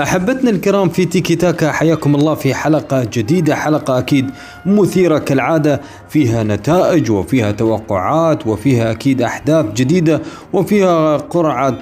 [0.00, 4.30] أحبتنا الكرام في تيكي تاكا حياكم الله في حلقة جديدة حلقة أكيد
[4.66, 10.22] مثيرة كالعادة فيها نتائج وفيها توقعات وفيها أكيد أحداث جديدة
[10.52, 11.74] وفيها قرعة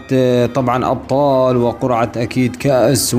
[0.47, 3.17] طبعا أبطال وقرعة أكيد كأس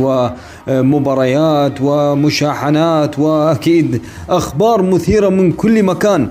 [0.67, 6.27] ومباريات ومشاحنات وأكيد أخبار مثيرة من كل مكان.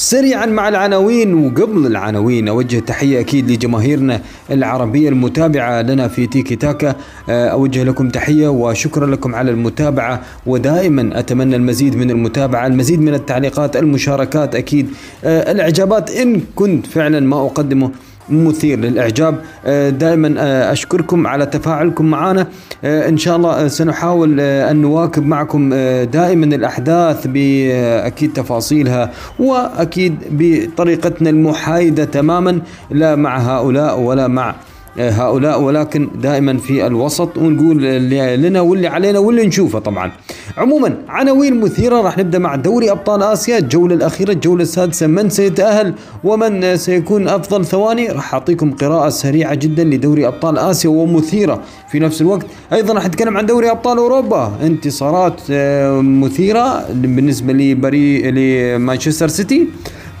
[0.00, 4.20] سريعا مع العناوين وقبل العناوين أوجه تحية أكيد لجماهيرنا
[4.50, 6.94] العربية المتابعة لنا في تيكي تاكا.
[7.28, 13.14] آه، أوجه لكم تحية وشكرا لكم على المتابعة ودائما أتمنى المزيد من المتابعة المزيد من
[13.14, 14.88] التعليقات المشاركات أكيد.
[15.24, 17.90] آه، الإعجابات إن كنت فعلا ما أقدمه.
[18.30, 19.38] مثير للإعجاب.
[19.66, 22.46] آه، دائما آه، أشكركم على تفاعلكم معنا
[22.84, 25.74] آه، إن شاء الله سنحاول أن نواكب معكم
[26.04, 32.60] دائما الأحداث باكيد تفاصيلها وأكيد بطريقتنا المحايدة تماما.
[32.90, 34.54] لا مع هؤلاء ولا مع
[34.98, 37.36] هؤلاء ولكن دائما في الوسط.
[37.36, 40.12] ونقول اللي لنا واللي علينا واللي نشوفه طبعا.
[40.56, 43.58] عموما عناوين مثيرة راح نبدأ مع دوري أبطال آسيا.
[43.58, 49.84] الجولة الأخيرة الجولة السادسة من سيتأهل ومن سيكون أفضل ثواني؟ راح أعطيكم قراءة سريعة جدا
[49.84, 52.46] لدوري أبطال آسيا ومثيرة في نفس الوقت.
[52.72, 54.52] أيضا راح نتكلم عن دوري أبطال أوروبا.
[54.62, 59.68] انتصارات آه، مثيرة بالنسبة لبري لمانشستر سيتي.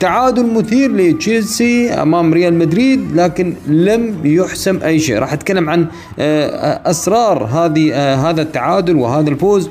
[0.00, 5.18] تعادل مثير لتشيلسي أمام ريال مدريد لكن لم يحسم أي شيء.
[5.18, 5.86] راح أتكلم عن
[6.18, 9.70] آه، أسرار هذه آه، هذا التعادل وهذا الفوز.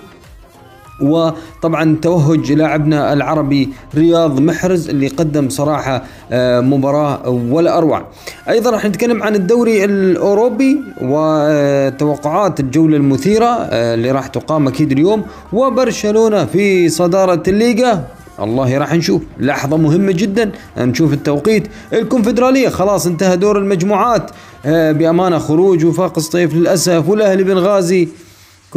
[1.02, 8.06] وطبعا توهج لاعبنا العربي رياض محرز اللي قدم صراحة آه، مباراة ولا أروع.
[8.50, 15.24] أيضا راح نتكلم عن الدوري الأوروبي وتوقعات الجولة المثيرة اللي راح تقام أكيد اليوم.
[15.54, 18.17] وبرشلونة في صدارة الليغا.
[18.40, 19.22] الله راح نشوف.
[19.40, 20.52] لحظة مهمة جدا.
[20.78, 21.68] نشوف التوقيت.
[21.94, 22.70] الكونفدرالية.
[22.70, 24.32] خلاص انتهى دور المجموعات.
[24.66, 27.10] آه، بأمانة خروج وفاق سطيف للأسف.
[27.10, 28.08] والأهلي بنغازي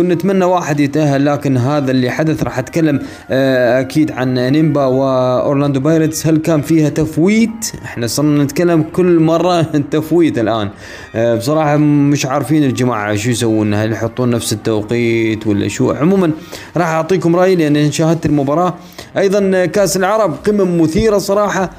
[0.00, 3.00] كنا نتمنى واحد يتأهل لكن هذا اللي حدث راح أتكلم
[3.30, 6.26] آه، أكيد عن إنييمبا وأورلاندو بايرتس.
[6.26, 9.62] هل كان فيها تفويت؟ إحنا صرنا نتكلم كل مرة
[9.92, 10.68] تفويت الآن.
[11.14, 15.92] آه، بصراحة مش عارفين الجماعة شو يسوون هل يحطون نفس التوقيت ولا شو.
[15.92, 16.30] عموما
[16.76, 18.74] راح أعطيكم رأيي لأن شاهدت المباراة.
[19.16, 21.62] أيضا كأس العرب قمم مثيرة صراحة.
[21.62, 21.70] آه،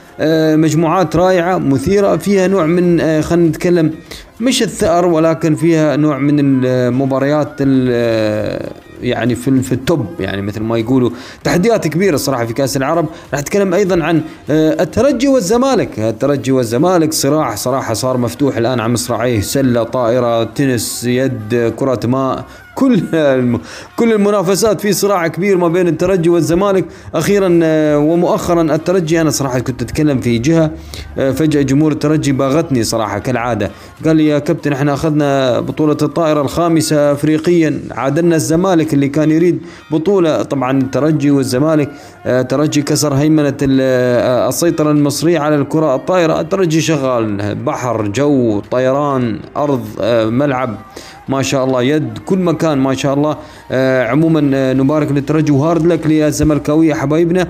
[0.55, 3.91] مجموعات رائعة مثيرة فيها نوع من خلينا نتكلم
[4.41, 7.61] مش الثأر ولكن فيها نوع من المباريات
[9.01, 11.09] يعني في في التوب يعني مثل ما يقولوا.
[11.43, 13.05] تحديات كبيرة الصراحه في كأس العرب.
[13.31, 15.99] راح أتكلم أيضا عن آه، الترجي والزمالك.
[15.99, 19.41] الترجي والزمالك صراع صراحة صار مفتوح الآن على مصراعيه.
[19.41, 22.45] سلة طائرة تنس يد كرة ماء.
[22.75, 23.01] كل
[23.95, 26.85] كل المنافسات في صراع كبير ما بين الترجي والزمالك.
[27.15, 30.71] أخيرا آه، ومؤخرا الترجي أنا صراحة كنت أتكلم في جهة
[31.17, 33.71] آه، فجأة جمهور الترجي باغتني صراحة كالعادة.
[34.05, 39.61] قال لي يا كابتن إحنا أخذنا بطولة الطائرة الخامسة افريقيا عادلنا الزمالك اللي كان يريد
[39.91, 40.43] بطولة.
[40.43, 41.91] طبعا الترجي والزمالك
[42.25, 46.39] آه، ترجي كسر هيمنة السيطرة المصرية على الكرة الطائرة.
[46.39, 49.85] الترجي شغال بحر جو طيران أرض
[50.31, 50.77] ملعب.
[51.29, 53.37] ما شاء الله يد كل مكان ما شاء الله
[53.71, 55.51] آه عموما آه نبارك للترجي.
[55.51, 57.47] وهارد لك للزملكاوية حبايبنا.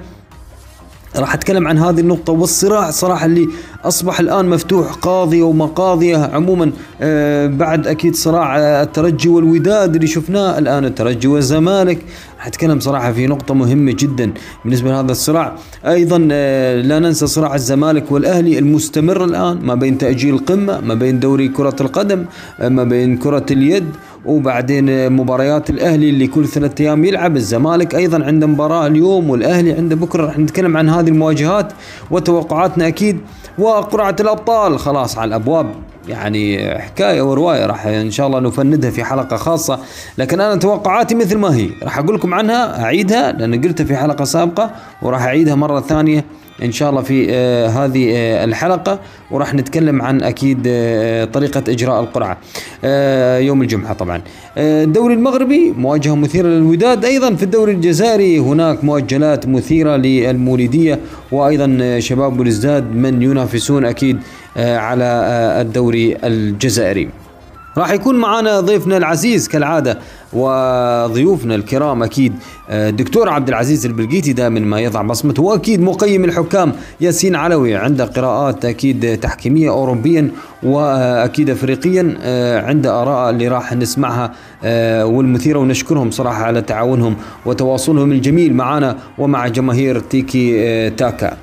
[1.15, 3.47] راح أتكلم عن هذه النقطة والصراع صراحة اللي
[3.83, 6.71] أصبح الآن مفتوح قاضية ومقاضية عموما.
[7.01, 10.85] آه بعد أكيد صراع الترجي والوداد اللي شفناه الآن.
[10.85, 11.99] الترجي والزمالك
[12.41, 14.33] راح اتكلم صراحة في نقطة مهمة جدا
[14.65, 15.55] بالنسبة لهذا الصراع.
[15.85, 21.19] أيضا آه لا ننسى صراع الزمالك والأهلي المستمر الآن ما بين تأجيل قمة ما بين
[21.19, 22.25] دوري كرة القدم
[22.59, 23.85] آه ما بين كرة اليد
[24.25, 27.35] وبعدين مباريات الأهلي اللي كل ثلاثة أيام يلعب.
[27.35, 31.73] الزمالك أيضا عنده مباراة اليوم والأهلي عنده بكرة راح نتكلم عن هذه المواجهات
[32.11, 33.17] وتوقعاتنا أكيد.
[33.59, 35.65] وقرعة الأبطال خلاص على الأبواب.
[36.07, 39.79] يعني حكاية ورواية راح إن شاء الله نفندها في حلقة خاصة.
[40.17, 41.69] لكن أنا توقعاتي مثل ما هي.
[41.83, 46.25] راح أقول لكم عنها أعيدها لأن قلتها في حلقة سابقة وراح أعيدها مرة ثانية
[46.63, 48.99] إن شاء الله في آه هذه آه الحلقة.
[49.31, 52.37] وراح نتكلم عن أكيد آه طريقة إجراء القرعة
[52.83, 54.21] آه يوم الجمعة طبعا.
[54.57, 57.05] آه الدوري المغربي مواجهة مثيرة للوداد.
[57.05, 60.99] أيضا في الدوري الجزائري هناك مؤجلات مثيرة للمولوديه
[61.31, 64.21] وأيضا شباب بلوزداد من ينافسون أكيد آه
[64.57, 67.09] على آه الدوري الجزائري.
[67.77, 69.99] راح يكون معنا ضيفنا العزيز كالعادة
[70.33, 72.33] وضيوفنا الكرام أكيد
[72.69, 78.05] آه، دكتور عبد العزيز البلقيتي دائما ما يضع بصمته وأكيد مقيم الحكام ياسين علوي عنده
[78.05, 80.31] قراءات أكيد تحكيمية أوروبيا
[80.63, 84.31] وأكيد أفريقيا آه، عنده آراء اللي راح نسمعها
[84.63, 87.15] آه، والمثيرة ونشكرهم صراحة على تعاونهم
[87.45, 91.37] وتواصلهم الجميل معنا ومع جماهير تيكي تاكا.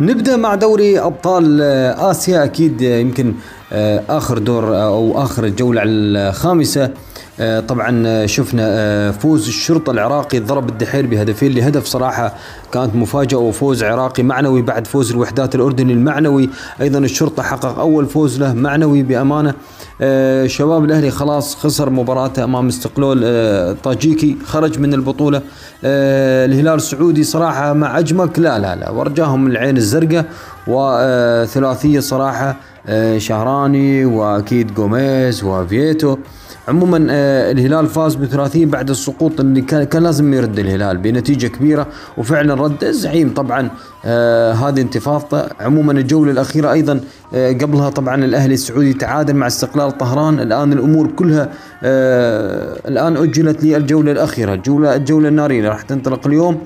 [0.00, 1.60] نبدأ مع دوري أبطال
[1.98, 2.44] آسيا.
[2.44, 3.34] أكيد يمكن
[3.72, 6.90] آه، آخر دور أو آخر الجوله الخامسة.
[7.40, 12.34] آه، طبعا شفنا آه، فوز الشرطة العراقي ضرب الدحيل بهدفين لهدف صراحة
[12.72, 16.50] كانت مفاجأة وفوز عراقي معنوي بعد فوز الوحدات الأردني المعنوي.
[16.80, 19.50] أيضا الشرطة حقق أول فوز له معنوي بأمانة.
[19.50, 19.54] آه،
[20.46, 25.42] شباب الأهلي خلاص خسر مباراته أمام استقلال طاجيكي خرج من البطولة.
[25.84, 30.24] الهلال السعودي صراحة مع أجمك لا لا لا ورجاهم العين الزرقاء
[30.66, 32.56] وثلاثية صراحة
[33.16, 36.16] شهراني وأكيد جوميز وفييتو.
[36.68, 41.86] عموما آه، الهلال فاز بثلاثيه بعد السقوط اللي كان, كان لازم يرد الهلال بنتيجة كبيرة
[42.18, 43.34] وفعلا رد الزعيم.
[43.34, 43.70] طبعا
[44.04, 47.00] آه هذه انتفاضته عموما الجولة الأخيرة أيضا
[47.34, 50.40] آه قبلها طبعا الأهلي السعودي تعادل مع استقلال طهران.
[50.40, 51.48] الآن الأمور كلها
[52.88, 56.58] الآن أجلت للجوله الأخيرة الجوله الجولة النارية راح تنطلق اليوم.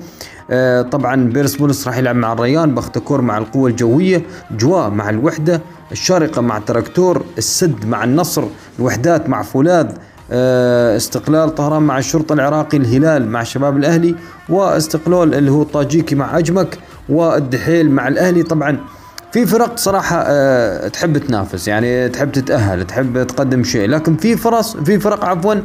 [0.91, 5.61] طبعا بيرسبوليس راح يلعب مع الريان باختاكور مع القوة الجوية جوا مع الوحدة
[5.91, 8.43] الشارقة مع تراكتور السد مع النصر
[8.79, 9.87] الوحدات مع فولاذ
[10.31, 14.15] آه، استقلال طهران مع الشرطة العراقي الهلال مع شباب الأهلي
[14.49, 16.77] واستقلال اللي هو الطاجيكي مع أجمك
[17.09, 18.43] والدحيل مع الأهلي.
[18.43, 18.77] طبعا
[19.31, 24.77] في فرق صراحة أه تحب تنافس يعني تحب تتأهل تحب تقدم شيء لكن في فرص
[24.77, 25.55] في فرق عفوا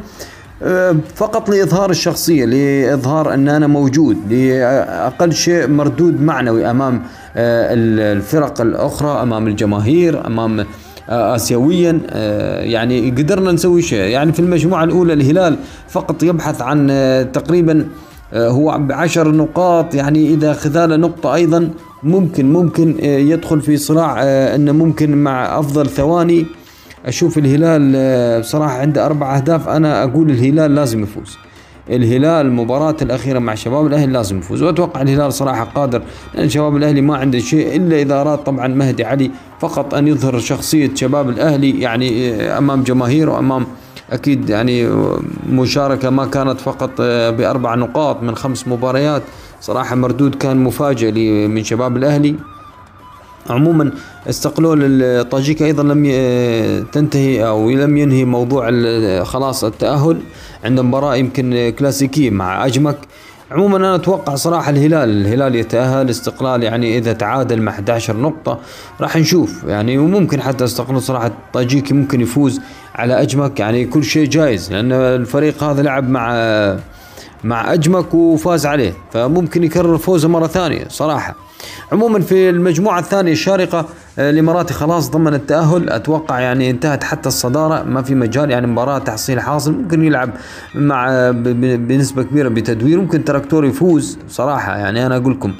[1.14, 7.02] فقط لإظهار الشخصية لإظهار أن أنا موجود لأقل شيء مردود معنوي أمام
[7.36, 10.66] أه الفرق الأخرى أمام الجماهير أمام
[11.08, 13.98] آه، اسيويا آه، يعني قدرنا نسوي شيء.
[13.98, 15.56] يعني في المجموعة الأولى الهلال
[15.88, 17.86] فقط يبحث عن آه، تقريبا
[18.34, 19.94] هو بعشر نقاط.
[19.94, 21.70] يعني إذا خذال نقطة أيضا
[22.02, 26.46] ممكن ممكن يدخل في صراع إنه ممكن مع أفضل ثواني.
[27.08, 31.36] أشوف الهلال بصراحة عنده أربع أهداف أنا أقول الهلال لازم يفوز.
[31.90, 36.02] الهلال المباراة الأخيرة مع شباب الأهلي لازم يفوز وأتوقع الهلال صراحة قادر
[36.34, 40.38] لأن شباب الأهلي ما عنده شيء إلا إذا أراد طبعا مهدي علي فقط أن يظهر
[40.38, 43.66] شخصية شباب الأهلي يعني أمام جماهير وأمام
[44.10, 44.88] أكيد يعني
[45.50, 47.00] مشاركة ما كانت فقط
[47.38, 49.22] بأربع نقاط من خمس مباريات.
[49.60, 51.12] صراحة مردود كان مفاجئ
[51.48, 52.34] من شباب الأهلي.
[53.50, 53.90] عموما
[54.28, 56.04] استقلول الطاجيك أيضا لم
[56.92, 58.70] تنتهي أو لم ينهي موضوع
[59.22, 60.20] خلاص التأهل
[60.64, 62.96] عند مباراة يمكن كلاسيكية مع أجمك.
[63.50, 68.58] عموما أنا أتوقع صراحة الهلال الهلال يتأهل استقلال يعني إذا تعادل مع 11 نقطة.
[69.00, 72.60] راح نشوف يعني وممكن حتى استقلال صراحة الطاجيكي ممكن يفوز
[72.94, 73.60] على أجمك.
[73.60, 76.32] يعني كل شيء جايز لأن الفريق هذا لعب مع
[77.44, 78.92] مع أجمك وفاز عليه.
[79.12, 81.47] فممكن يكرر فوزه مرة ثانية صراحة.
[81.92, 83.86] عموما في المجموعة الثانية الشارقة
[84.18, 85.90] آه، الإماراتي خلاص ضمن التأهل.
[85.90, 89.72] أتوقع يعني انتهت حتى الصدارة ما في مجال يعني مباراة تحصيل حاصل.
[89.72, 90.30] ممكن يلعب
[90.74, 91.30] مع
[91.76, 93.00] بنسبة كبيرة بتدوير.
[93.00, 95.52] ممكن تراكتور يفوز صراحة يعني أنا أقول لكم.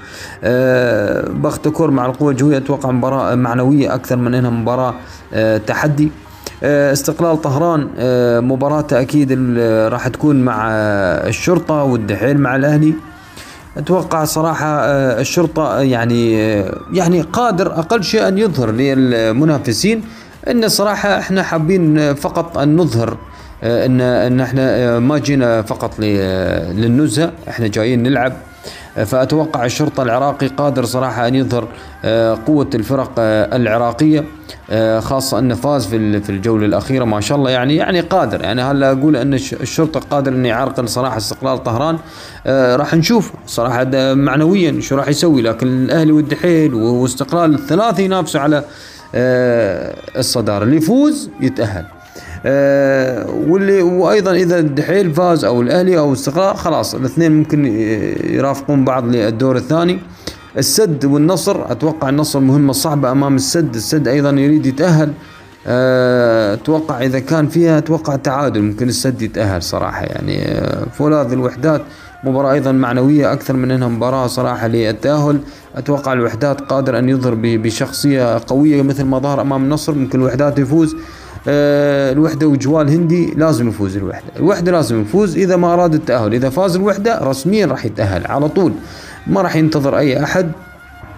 [1.43, 4.95] بختكور مع القوة الجوية أتوقع مباراة معنوية أكثر من أنها مباراة
[5.67, 6.11] تحدي.
[6.63, 7.89] آه، استقلال طهران
[8.45, 9.33] مباراته أكيد
[9.89, 12.95] راح تكون مع الشرطة والدحيل مع الأهلي.
[13.79, 20.03] أتوقع صراحة آه، الشرطة يعني آه، يعني قادر أقل شيء أن يظهر للمنافسين
[20.51, 23.17] إن صراحة إحنا حابين فقط أن نظهر
[23.63, 28.33] آه، إن إن إحنا ما جينا فقط للنزهة إحنا جايين نلعب
[29.05, 31.69] فأتوقع الشرطة العراقي قادر صراحة أن يظهر
[32.05, 34.25] آه، قوة الفرق آه، العراقية
[34.71, 37.51] آه، خاصة انه فاز في في الجولة الأخيرة ما شاء الله.
[37.51, 38.41] يعني يعني قادر.
[38.41, 41.99] يعني هلا أقول أن الشرطة قادر انه يعرقل صراحة استقلال طهران
[42.77, 48.65] راح نشوف صراحة معنويا شو راح يسوي لكن الأهلي والدحيل واستقلال الثلاثه ينافسوا على
[50.17, 50.65] الصدارة.
[50.65, 51.85] اللي يفوز يتأهل.
[51.85, 51.98] آه،
[53.49, 57.67] واللي وأيضا إذا الدحيل فاز أو الأهلي أو استقرار خلاص الاثنين ممكن
[58.25, 59.99] يرافقون بعض للدور الثاني.
[60.59, 63.75] السد والنصر أتوقع النصر مهمة صعبة أمام السد.
[63.75, 65.13] السد أيضا يريد يتأهل.
[65.67, 70.03] آه، أتوقع إذا كان فيها أتوقع تعادل ممكن السد يتأهل صراحة.
[70.03, 71.83] يعني آه، فولاذ الوحدات
[72.25, 75.41] مباراة أيضا معنوية أكثر من أنها مباراة صراحة للتأهل.
[75.77, 79.95] أتوقع الوحدات قادر أن يظهر بشخصية قوية مثل ما ظهر أمام النصر.
[79.95, 80.95] ممكن الوحدات يفوز.
[80.95, 80.99] آه،
[81.47, 84.27] الوحدة وجوال هندي لازم يفوز الوحدة.
[84.37, 86.35] الوحدة لازم يفوز إذا ما أراد التأهل.
[86.35, 88.73] إذا فاز الوحدة رسميا راح يتأهل على طول.
[89.27, 90.53] ما راح ينتظر أي أحد.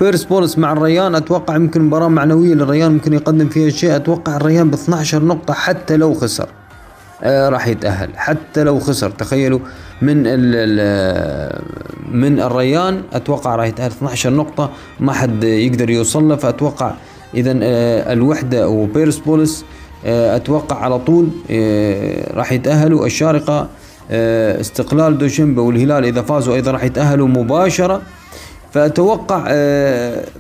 [0.01, 3.97] بيرس بولس مع الريان أتوقع يمكن مباراة معنوية للريان ممكن يقدم فيها شيء.
[3.97, 6.49] أتوقع الريان ب 12 نقطة حتى لو خسر
[7.23, 8.11] آه راح يتأهل.
[8.17, 9.59] حتى لو خسر تخيلوا
[10.03, 11.61] من ال
[12.13, 14.71] من الريان أتوقع راح يتأهل 12 نقطة.
[15.01, 16.93] ما حد يقدر يوصل له فأتوقع
[17.35, 23.07] اذا آه الوحدة وبيرس بولس آه، أتوقع على طول آه، راح يتأهلوا.
[23.07, 23.69] الشارقة
[24.11, 28.03] آه، استقلال دوشنبه والهلال إذا فازوا أيضا راح يتأهلوا مباشرة.
[28.73, 29.39] فأتوقع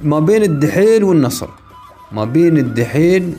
[0.04, 1.48] ما بين الدحيل والنصر
[2.12, 3.32] ما بين الدحيل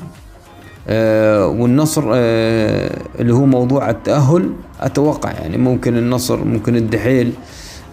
[0.87, 4.49] آه، والنصر آه، اللي هو موضوع التأهل
[4.81, 7.33] أتوقع يعني ممكن النصر ممكن الدحيل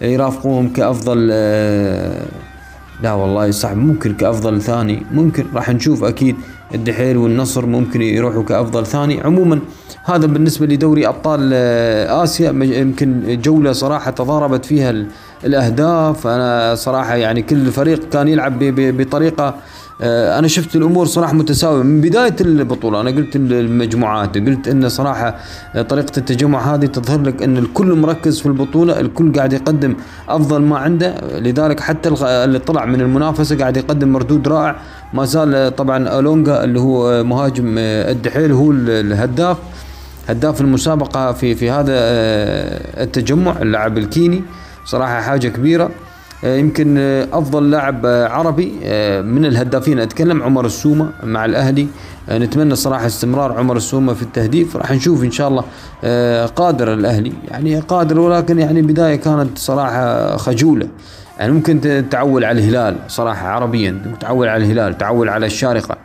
[0.01, 2.25] يرافقوهم كأفضل آه،
[3.01, 5.03] لا والله صعب ممكن كأفضل ثاني.
[5.11, 6.35] ممكن راح نشوف أكيد
[6.75, 9.21] الدحيل والنصر ممكن يروحوا كأفضل ثاني.
[9.21, 9.59] عموما
[10.03, 11.53] هذا بالنسبة لدوري أبطال
[12.23, 15.05] آسيا يمكن جولة صراحة تضاربت فيها
[15.45, 16.27] الأهداف.
[16.27, 19.53] أنا صراحة يعني كل فريق كان يلعب بطريقة آه،
[20.01, 21.83] أنا شفت الأمور صراحة متساوية.
[21.83, 25.35] من بداية البطولة أنا قلت المجموعات قلت إن صراحة
[25.89, 29.95] طريقة التجمع هذه تظهر لك إن الكل مركز في البطولة الكل قاعد يقدم
[30.29, 31.15] أفضل ما عنده.
[31.39, 34.75] لذلك حتى اللي طلع من المنافسة قاعد يقدم مردود رائع.
[35.13, 39.57] ما زال طبعا الونجا اللي هو مهاجم الدحيل هو الهداف.
[40.29, 44.43] هداف المسابقة في في هذا آه، التجمع اللاعب الكيني.
[44.85, 45.83] صراحة حاجة كبيرة.
[45.83, 46.08] آه،
[46.43, 48.71] يمكن آه، أفضل لاعب آه، عربي
[49.21, 49.99] من الهدافين.
[49.99, 51.87] أتكلم عمر السومة مع الأهلي.
[52.31, 54.75] نتمنى صراحة استمرار عمر السومة في التهديف.
[54.75, 55.63] راح نشوف إن شاء الله
[56.45, 57.33] قادر الأهلي.
[57.47, 60.87] يعني قادر ولكن يعني بداية كانت صراحة خجولة.
[61.39, 65.97] يعني ممكن تعول على الهلال صراحة عربيا تعول على الهلال تعول على الشارقة.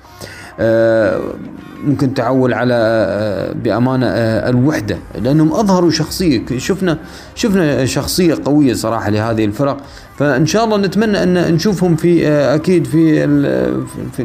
[1.87, 6.43] ممكن تعول على آه، بأمانة آه، الوحدة لأنهم أظهروا شخصية.
[6.57, 6.99] شفنا
[7.35, 9.77] شفنا شخصية قوية صراحة لهذه الفرق.
[10.17, 13.27] فإن شاء الله نتمنى أن نشوفهم في آه، أكيد في
[14.13, 14.23] في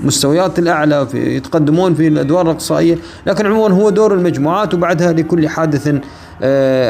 [0.00, 2.98] المستويات الأعلى في يتقدمون في الأدوار الأقصائية.
[3.26, 5.94] لكن عموما هو دور المجموعات وبعدها لكل حادث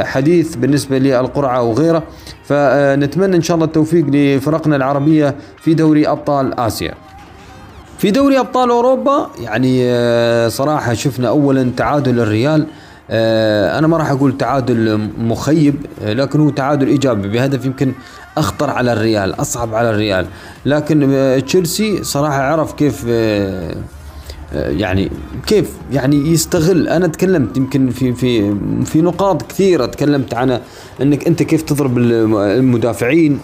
[0.04, 2.02] حديث بالنسبة للقرعة وغيره
[2.44, 6.94] فنتمنى إن شاء الله التوفيق لفرقنا العربية في دوري أبطال آسيا.
[8.02, 12.66] في دوري أبطال أوروبا يعني آه، صراحة شفنا اولا تعادل الريال.
[13.10, 17.28] آه، أنا ما راح أقول تعادل مخيب آه، لكن هو تعادل إيجابي.
[17.28, 17.92] بهدف يمكن
[18.38, 20.26] أخطر على الريال أصعب على الريال.
[20.66, 23.04] لكن تشيلسي صراحة عرف كيف
[24.54, 25.10] يعني
[25.46, 26.88] كيف يعني يستغل.
[26.88, 28.54] أنا تكلمت يمكن في في
[28.84, 30.60] في نقاط كثيرة تكلمت عنها
[31.02, 33.40] إنك أنت كيف تضرب المدافعين.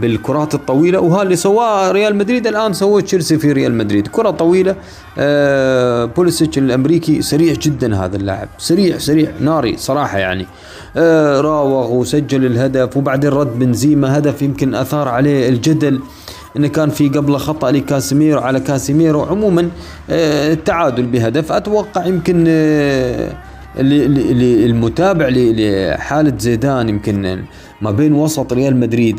[0.00, 1.00] بالكرات الطويلة.
[1.00, 4.06] وهذا اللي سواه ريال مدريد الآن سواه تشيلسي في ريال مدريد.
[4.06, 4.76] كرة طويلة
[5.18, 8.48] آه، بوليسيتش الأمريكي سريع جدا هذا اللاعب.
[8.58, 10.46] سريع سريع ناري صراحة يعني.
[10.96, 16.00] آه، راوغ وسجل الهدف وبعدين رد بنزيما هدف يمكن أثار عليه الجدل
[16.56, 19.22] إنه كان في قبله خطأ لكاسيميرو على كاسيميرو.
[19.22, 19.68] عموما
[20.10, 22.44] التعادل بهدف أتوقع يمكن
[24.66, 27.44] المتابع لحالة زيدان يمكن
[27.84, 29.16] ما بين وسط ريال مدريد.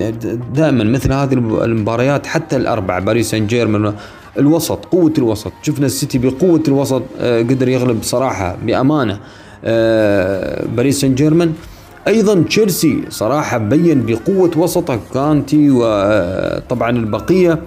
[0.53, 3.93] دائما مثل هذه المباريات حتى الأربع باريس سان جيرمان
[4.37, 5.51] الوسط قوة الوسط.
[5.61, 9.19] شفنا السيتي بقوة الوسط آه، قدر يغلب صراحة بأمانة
[9.65, 11.53] آه، باريس سان جيرمان
[12.07, 17.59] أيضا تشيلسي صراحة بين بقوة وسطه كانتي وطبعا البقية.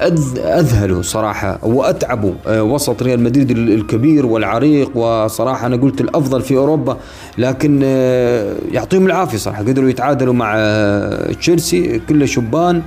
[0.00, 6.96] اذهلوا صراحة واتعبوا آه، وسط ريال مدريد الكبير والعريق وصراحة أنا قلت الأفضل في أوروبا
[7.38, 12.82] لكن آه، يعطيهم العافية صراحة قدروا يتعادلوا مع آه، تشيلسي كله شبان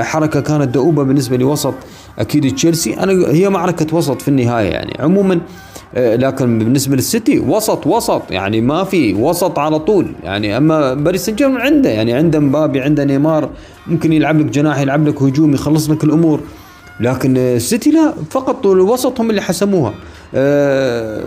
[0.00, 1.74] حركة كانت دؤوبة بالنسبة لوسط
[2.18, 2.94] أكيد تشيلسي.
[2.94, 4.96] أنا هي معركة وسط في النهاية يعني.
[5.00, 5.40] عموما
[5.96, 8.22] لكن بالنسبة للسيتي وسط وسط.
[8.30, 10.06] يعني ما في وسط على طول.
[10.24, 11.90] يعني أما باريس سان جيرمان عنده.
[11.90, 13.48] يعني عنده مبابي عنده نيمار.
[13.86, 16.40] ممكن يلعب لك جناح يلعب لك هجوم يخلص لك الأمور.
[17.00, 19.94] لكن السيتي لا فقط الوسط هم اللي حسموها.
[20.34, 21.24] آه،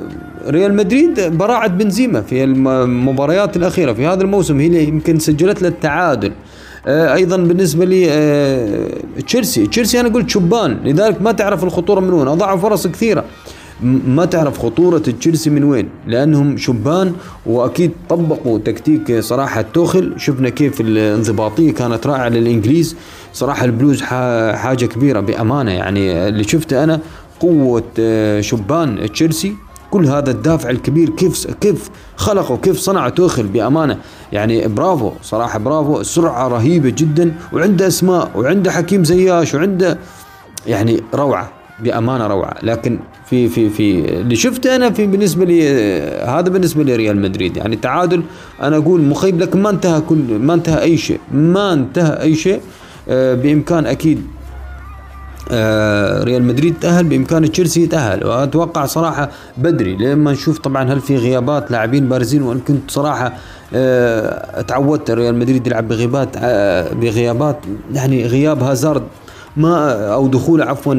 [0.47, 4.59] ريال مدريد براعة بنزيما في المباريات الأخيرة في هذا الموسم.
[4.59, 6.31] هي اللي يمكن سجلت له التعادل.
[6.88, 8.07] آه، أيضا بالنسبة لي
[9.27, 9.67] تشيلسي.
[9.67, 10.77] تشيلسي أنا قلت شبان.
[10.83, 12.27] لذلك ما تعرف الخطورة من وين.
[12.27, 13.25] أضاعوا فرص كثيرة.
[13.84, 17.13] ما تعرف خطورة تشيلسي من وين لأنهم شبان
[17.46, 22.96] وأكيد طبقوا تكتيك صراحة توخل شفنا كيف الانضباطية كانت رائعة للإنجليز.
[23.34, 25.72] صراحة البلوز حاجة كبيرة بأمانة.
[25.72, 27.00] يعني اللي شفته أنا
[27.39, 29.55] قوة آه، شبان تشيلسي.
[29.91, 33.98] كل هذا الدافع الكبير كيف كيف خلقوا كيف صنع توخل بأمانة.
[34.31, 36.03] يعني برافو صراحة برافو.
[36.03, 39.98] سرعة رهيبة جدا وعنده أسماء وعنده حكيم زياش وعنده
[40.67, 41.57] يعني روعة.
[41.79, 42.55] بأمانة روعة.
[42.63, 45.69] لكن في في في اللي شفته أنا في بالنسبة لي
[46.25, 47.57] هذا بالنسبة لريال مدريد.
[47.57, 48.24] يعني تعادل
[48.62, 51.19] أنا أقول مخيب لكن ما انتهى كل ما انتهى أي شيء.
[51.31, 52.62] ما انتهى أي شيء
[53.10, 54.24] آه، بإمكان أكيد
[55.51, 59.96] آه، ريال مدريد تأهل بإمكان تشيلسي يتأهل وأتوقع صراحة بدري.
[59.96, 63.34] لما نشوف طبعا هل في غيابات لاعبين بارزين وأن كنت صراحة
[63.74, 66.38] آه، تعودت ريال مدريد يلعب بغيابات
[66.96, 67.57] بغيابات
[67.93, 69.03] يعني غياب هازارد
[69.58, 70.96] ما أو دخوله عفوا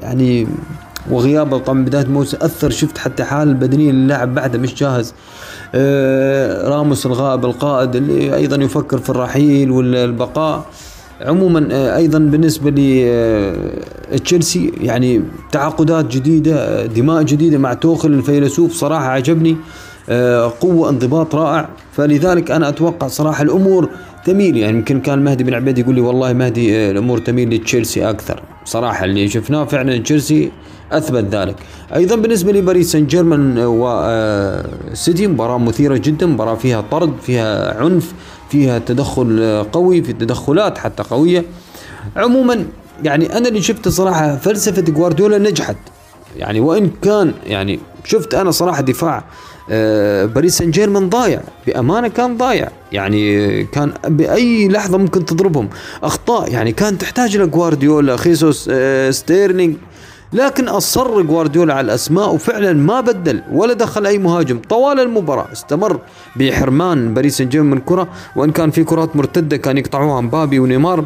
[0.00, 0.46] يعني
[1.10, 1.58] وغيابه.
[1.58, 5.14] طبعا بداية الموسم أثر شفت حتى حال البدنية للاعب بعده مش جاهز.
[5.74, 10.64] آه راموس الغائب القائد اللي أيضا يفكر في الرحيل والبقاء.
[11.20, 12.70] عموما آه، أيضا بالنسبة
[14.12, 19.56] لتشيلسي يعني تعاقدات جديدة دماء جديدة مع توخل الفيلسوف صراحة عجبني.
[20.60, 21.68] قوة انضباط رائع.
[21.92, 23.88] فلذلك أنا أتوقع صراحة الأمور
[24.24, 28.42] تميل يعني يمكن كان مهدي بن عبيد يقول لي والله مهدي الأمور تميل لتشيلسي أكثر.
[28.64, 30.50] صراحة اللي شفناه فعلا تشيلسي
[30.92, 31.56] أثبت ذلك.
[31.94, 38.12] أيضا بالنسبة لباريس سان جيرمان وسيتي مباراة مثيرة جدا مباراة فيها طرد فيها عنف
[38.50, 41.44] فيها تدخل قوي في تدخلات حتى قوية.
[42.16, 42.66] عموما
[43.04, 45.76] يعني أنا اللي شفته صراحة فلسفة جوارديولا نجحت.
[46.36, 49.24] يعني وإن كان يعني شفت أنا صراحة دفاع آه،
[49.68, 52.68] باريس سان جيرمان ضايع بأمانة كان ضايع.
[52.92, 55.68] يعني كان بأي لحظة ممكن تضربهم.
[56.02, 59.76] أخطاء يعني كان تحتاج لجوارديولا خيسوس آه، ستيرلينج
[60.32, 64.58] لكن أصر جوارديولا على الأسماء وفعلا ما بدل ولا دخل أي مهاجم.
[64.68, 66.00] طوال المباراة استمر
[66.36, 68.08] بحرمان باريس سان جيرمان من كرة.
[68.36, 71.04] وإن كان في كرات مرتدة كان يقطعوها مبابي ونيمار.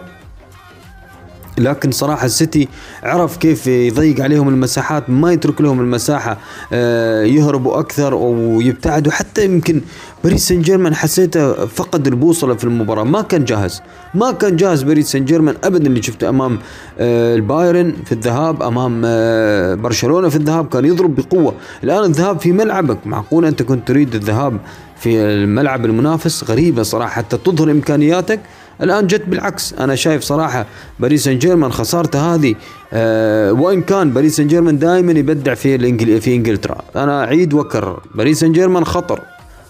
[1.59, 2.69] لكن صراحة السيتي
[3.03, 6.39] عرف كيف يضيق عليهم المساحات ما يترك لهم المساحة
[6.73, 9.13] آه، يهربوا أكثر ويبتعدوا.
[9.13, 9.81] حتى يمكن
[10.25, 13.05] باريس سان جيرمان حسيته فقد البوصلة في المباراة.
[13.05, 13.83] ما كان جاهز
[14.15, 16.59] ما كان جاهز باريس سان جيرمان أبدا اللي شفته أمام
[16.99, 20.69] آه، البايرن في الذهاب أمام آه، برشلونة في الذهاب.
[20.69, 21.55] كان يضرب بقوة.
[21.85, 23.07] الآن الذهاب في ملعبك.
[23.07, 24.59] معقول أنت كنت تريد الذهاب
[24.99, 27.11] في الملعب المنافس؟ غريبة صراحة.
[27.11, 28.41] حتى تظهر إمكانياتك
[28.83, 29.73] الآن جت بالعكس.
[29.73, 30.67] أنا شايف صراحة
[31.01, 32.55] باريس سان جيرمان خسارته هذه
[32.93, 36.79] أه وإن كان باريس سان جيرمان دائما يبدع في الانجل في إنجلترا.
[36.97, 39.21] أنا أعيد وأكرر باريس سان جيرمان خطر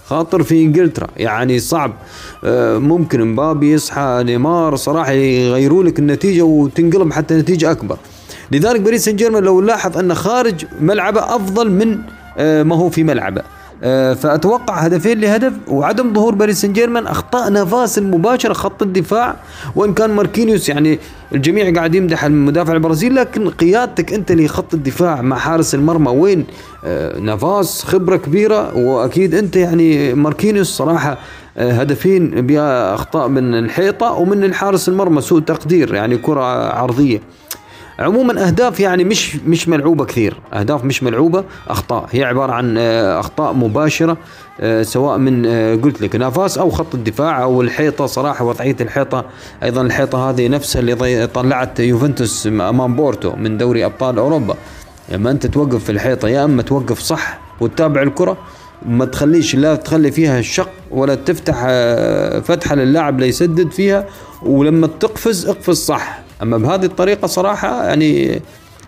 [0.07, 1.07] خاطر في إنجلترا.
[1.17, 1.93] يعني صعب.
[2.45, 7.99] أه ممكن مبابي يصحى نيمار صراحة يغيروا لك النتيجة وتنقلب حتى نتيجة أكبر.
[8.53, 11.99] لذلك باريس سان جيرمان لو لاحظ انه خارج ملعبه أفضل من
[12.39, 13.43] أه ما هو في ملعبه.
[14.15, 19.37] فأتوقع هدفين لهدف وعدم ظهور باريس سان جيرمان أخطاء نافاس المباشره خط الدفاع
[19.77, 20.99] وإن كان ماركينيوس يعني
[21.35, 26.45] الجميع قاعد يمدح المدافع البرازيلي لكن قيادتك أنت لخط الدفاع مع حارس المرمى وين؟
[26.85, 31.19] آه، نافاس خبرة كبيرة وأكيد أنت يعني ماركينيوس صراحة
[31.59, 37.21] آه، هدفين بها اخطاء من الحيطة ومن الحارس المرمى سوء تقدير يعني كرة عرضية.
[37.99, 40.37] عموما أهداف يعني مش مش ملعوبة كثير.
[40.53, 42.07] أهداف مش ملعوبة أخطاء.
[42.11, 44.17] هي عبارة عن آه، أخطاء مباشرة
[44.61, 48.07] آه، سواء من آه، قلت لك نافاس أو خط الدفاع أو الحيطة.
[48.07, 49.25] صراحة وضعية الحيطة
[49.63, 54.55] أيضا الحيطة هذه نفسها اللي طلعت يوفنتوس أمام بورتو من دوري أبطال أوروبا.
[55.09, 58.37] لما أنت توقف في الحيطة يا أما توقف صح وتتابع الكرة.
[58.87, 61.61] ما تخليش لا تخلي فيها شق ولا تفتح
[62.41, 64.07] فتحة للاعب ليسدد فيها.
[64.43, 66.26] ولما تقفز اقفز صح.
[66.43, 68.41] أما بهذه الطريقة صراحة يعني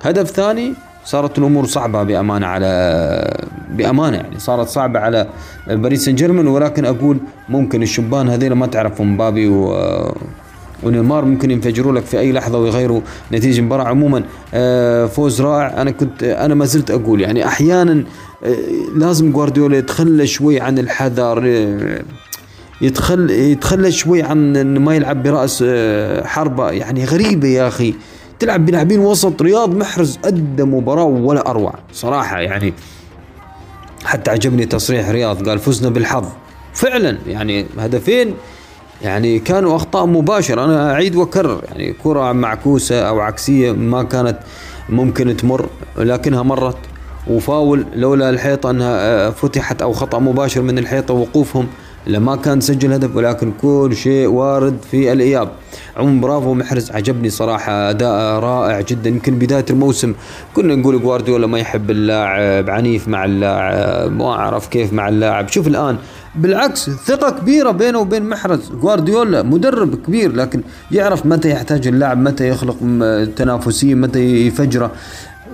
[0.03, 5.27] هدف ثاني صارت الأمور صعبة بأمانة على بأمانة يعني صارت صعبة على
[5.67, 9.75] باريس سان جيرمان ولكن أقول ممكن الشبان هذول ما تعرفهم مبابي و
[10.83, 13.01] ونيمار ممكن ينفجروا لك في أي لحظة ويغيروا
[13.33, 13.85] نتيجة المباراة.
[13.85, 15.83] عموما آه، فوز رائع.
[15.83, 18.05] أنا كنت أنا ما زلت أقول يعني أحيانا
[18.45, 18.57] آه،
[18.97, 22.03] لازم جوارديولا يتخلى شوي عن الحذر آه،
[22.81, 26.71] يتخل يتخلى شوي عن ما يلعب برأس آه، حربة.
[26.71, 27.95] يعني غريبة يا أخي.
[28.39, 31.75] تلعب بلاعبين وسط رياض محرز ادى مباراة ولا أروع.
[31.93, 32.75] صراحة يعني
[34.05, 35.49] حتى عجبني تصريح رياض.
[35.49, 36.27] قال فزنا بالحظ.
[36.75, 38.35] فعلا يعني هدفين
[39.03, 40.65] يعني كانوا أخطاء مباشرة.
[40.65, 41.65] أنا أعيد وأكرر.
[41.69, 44.39] يعني كرة معكوسة أو عكسية ما كانت
[44.89, 46.77] ممكن تمر لكنها مرت.
[47.31, 51.67] وفاول لولا الحيطة أنها آه، فتحت أو خطأ مباشر من الحيطة وقوفهم
[52.09, 55.49] لما كان سجل هدف ولكن كل شيء وارد في الإياب.
[55.97, 59.11] عموما برافو محرز عجبني صراحة أداء رائع جدا.
[59.11, 60.15] يمكن بداية الموسم
[60.55, 65.49] كنا نقول جوارديولا ما يحب اللاعب عنيف مع اللاعب ما أعرف كيف مع اللاعب.
[65.49, 65.97] شوف الآن
[66.35, 68.71] بالعكس ثقة كبيرة بينه وبين محرز.
[68.71, 72.77] جوارديولا مدرب كبير لكن يعرف متى يحتاج اللاعب متى يخلق
[73.37, 74.91] تنافسية متى يفجره.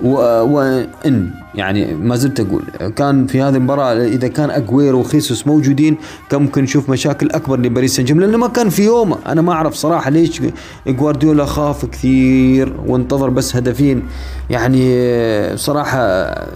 [0.03, 2.63] وإن يعني ما زلت أقول
[2.95, 5.97] كان في هذه المباراة إذا كان أجويرو وخيسوس موجودين
[6.29, 9.17] كان ممكن نشوف مشاكل أكبر لباريس سان جيرمان لأنه ما كان في يومه.
[9.27, 10.41] أنا ما أعرف صراحة ليش
[10.87, 14.03] جوارديولا خاف كثير وانتظر بس هدفين.
[14.49, 15.99] يعني صراحة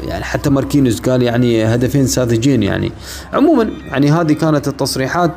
[0.08, 2.91] يعني حتى ماركينوس قال يعني هدفين ساذجين يعني.
[3.34, 5.32] عموما يعني هذه كانت التصريحات.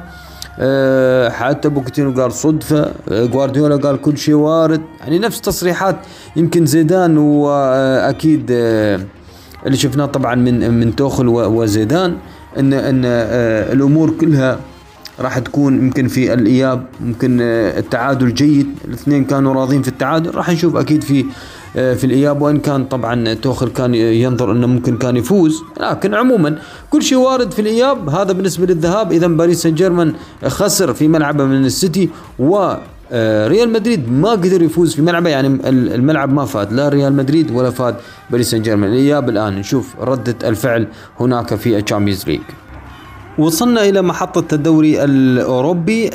[1.30, 4.80] حتى بوكيتينو قال صدفة أه جوارديولا قال كل شيء وارد.
[5.00, 5.96] يعني نفس تصريحات
[6.36, 9.00] يمكن زيدان وأكيد أه
[9.66, 12.16] اللي شفناه طبعا من من توخل وزيدان
[12.58, 13.04] إن إن
[13.72, 14.58] الأمور كلها
[15.20, 20.34] راح تكون يمكن في الإياب ممكن التعادل جيد الاثنين كانوا راضين في التعادل.
[20.34, 21.24] راح نشوف أكيد في آه،
[21.72, 25.62] في الإياب وإن كان طبعا توخيل كان ينظر إنه ممكن كان يفوز.
[25.80, 26.58] لكن عموما
[26.90, 28.08] كل شيء وارد في الإياب.
[28.08, 29.12] هذا بالنسبة للذهاب.
[29.12, 32.74] اذا باريس سان جيرمان خسر في ملعبه من السيتي و
[33.14, 35.30] آه، ريال مدريد ما قدر يفوز في ملعبه.
[35.30, 36.72] يعني الملعب ما فات.
[36.72, 37.94] لا ريال مدريد ولا فات
[38.30, 39.56] باريس سان جيرمان الإياب الآن.
[39.56, 40.86] نشوف ردة الفعل
[41.20, 42.40] هناك في ال Champions League
[43.38, 46.10] وصلنا إلى محطة الدوري الأوروبي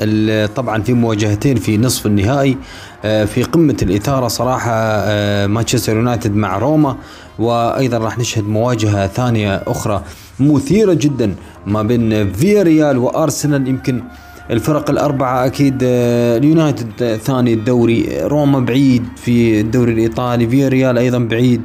[0.55, 2.57] طبعا في مواجهتين في نصف النهائي
[3.05, 6.97] آه، في قمة الإثارة صراحة آه، مانشستر يونايتد مع روما
[7.39, 10.03] وأيضا راح نشهد مواجهة ثانية أخرى
[10.39, 11.35] مثيرة جدا
[11.67, 13.67] ما بين فيا ريال وأرسنال.
[13.67, 14.03] يمكن
[14.51, 21.19] الفرق الأربعة أكيد آه، اليونايتد ثاني الدوري روما بعيد في الدوري الإيطالي فيا ريال أيضا
[21.19, 21.61] بعيد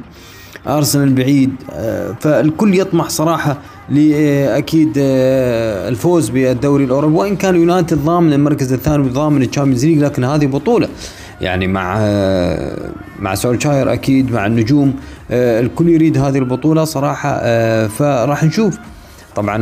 [0.67, 1.55] أرسنال بعيد
[2.19, 3.57] فالكل يطمح صراحة
[3.89, 7.15] لأكيد آه، الفوز بالدوري الأوروبي.
[7.15, 10.87] وإن كان يونايتد ضامن المركز الثاني وضامن ال Champions League لكن هذه بطولة.
[11.41, 14.93] يعني مع آه، مع سولشاير أكيد مع النجوم
[15.31, 17.37] آه، الكل يريد هذه البطولة صراحة
[17.87, 18.77] فراح نشوف.
[19.35, 19.57] طبعا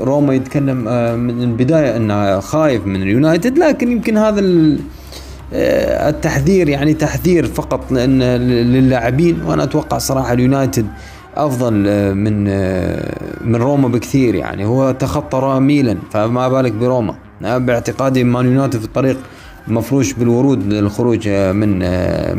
[0.00, 0.76] روما يتكلم
[1.18, 4.40] من البداية إنه خايف من اليونايتد لكن يمكن هذا
[6.08, 10.86] التحذير يعني تحذير فقط لأن للاعبين وأنا أتوقع صراحة اليونايتد
[11.36, 14.64] أفضل آه، من آه، من روما بكثير يعني.
[14.64, 19.16] هو تخطى ميلان فما بالك بروما باعتقادي مان يونايتد في الطريق
[19.68, 21.78] مفروش بالورود للخروج آه، من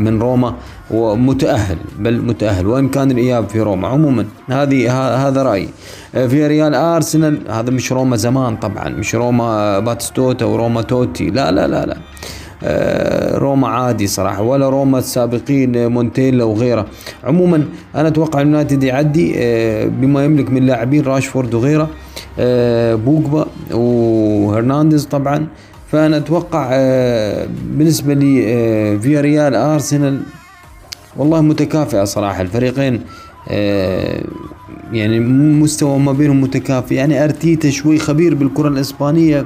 [0.04, 0.56] من روما
[0.92, 3.88] ومتأهل بل متأهل وإن كان الإياب في روما.
[3.88, 4.92] عموما هذه
[5.28, 5.70] هذا رأيي.
[6.12, 11.30] فيا ريال أرسنال هذا مش روما زمان طبعا مش روما باتستوتا وروما توتي.
[11.30, 11.96] لا لا لا لا.
[11.96, 12.00] آه،
[13.38, 16.86] روما عادي صراحة ولا روما السابقين مونتيلا وغيره.
[17.24, 21.90] عموما أنا أتوقع اليونايتد يعدي آه، بما يملك من لاعبين راشفورد وغيره
[22.40, 25.48] آه، بوجبا وفرنانديز طبعا.
[25.92, 26.70] فأنا أتوقع
[27.78, 28.42] بالنسبة لي
[29.00, 30.20] فيا ريال آرسنال
[31.18, 32.42] والله متكافئة صراحة.
[32.42, 33.02] الفريقين
[34.92, 35.20] يعني
[35.60, 36.96] مستوى ما بينهم متكافئ.
[36.96, 39.46] يعني أرتيتا شوي خبير بالكرة الإسبانية.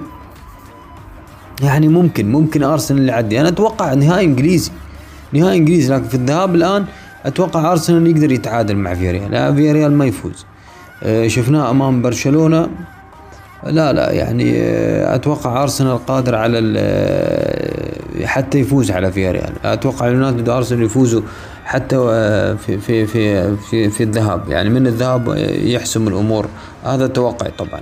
[1.61, 3.41] يعني ممكن ممكن أرسنال يعدي.
[3.41, 4.71] أنا أتوقع نهائي إنجليزي
[5.33, 6.85] نهائي إنجليزي لكن في الذهاب الآن
[7.25, 9.31] أتوقع أرسنال يقدر يتعادل مع فياريال.
[9.31, 10.45] لا فياريال ما يفوز.
[11.03, 12.69] آه، شفناه أمام برشلونة.
[13.63, 19.53] لا لا يعني آه، أتوقع أرسنال قادر على آه، حتى يفوز على فياريال.
[19.63, 21.21] أتوقع اليونايتد وارسنال يفوزوا
[21.65, 21.97] حتى
[22.65, 24.49] في في في في, في الذهاب.
[24.49, 26.47] يعني من الذهاب يحسم الأمور.
[26.83, 27.81] هذا توقعي طبعا.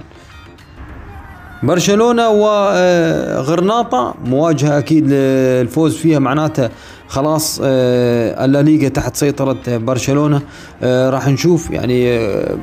[1.64, 6.70] برشلونة وغرناطه مواجهة أكيد الفوز فيها معناته
[7.08, 10.42] خلاص آه، الليغا تحت سيطرة برشلونة.
[10.84, 12.58] آه، راح نشوف يعني آه،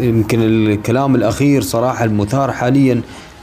[0.00, 3.00] يمكن الكلام الأخير صراحة المثار حاليا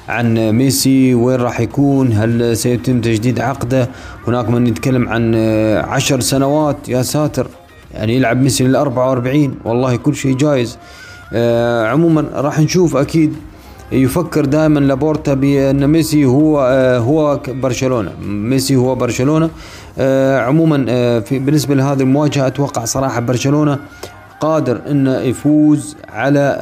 [0.09, 3.89] عن ميسي وين راح يكون؟ هل سيتم تجديد عقده؟
[4.27, 5.35] هناك من يتكلم عن
[5.75, 6.89] عشر سنوات.
[6.89, 7.47] يا ساتر
[7.93, 10.77] يعني يلعب ميسي لل 44 والله كل شيء جايز.
[11.91, 13.35] عموما راح نشوف أكيد
[13.91, 18.11] يفكر دائما لابورتا بأن ميسي هو آه، هو برشلونة.
[18.25, 19.49] ميسي هو برشلونة.
[19.99, 23.79] آه، عموما آه، في بالنسبة لهذه المواجهة أتوقع صراحة برشلونة
[24.39, 26.57] قادر إنه يفوز على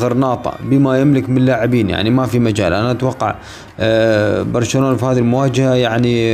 [0.00, 2.72] غرناطة بما يملك من لاعبين يعني ما في مجال.
[2.72, 3.34] أنا أتوقع
[4.52, 6.32] برشلونة في هذه المواجهة يعني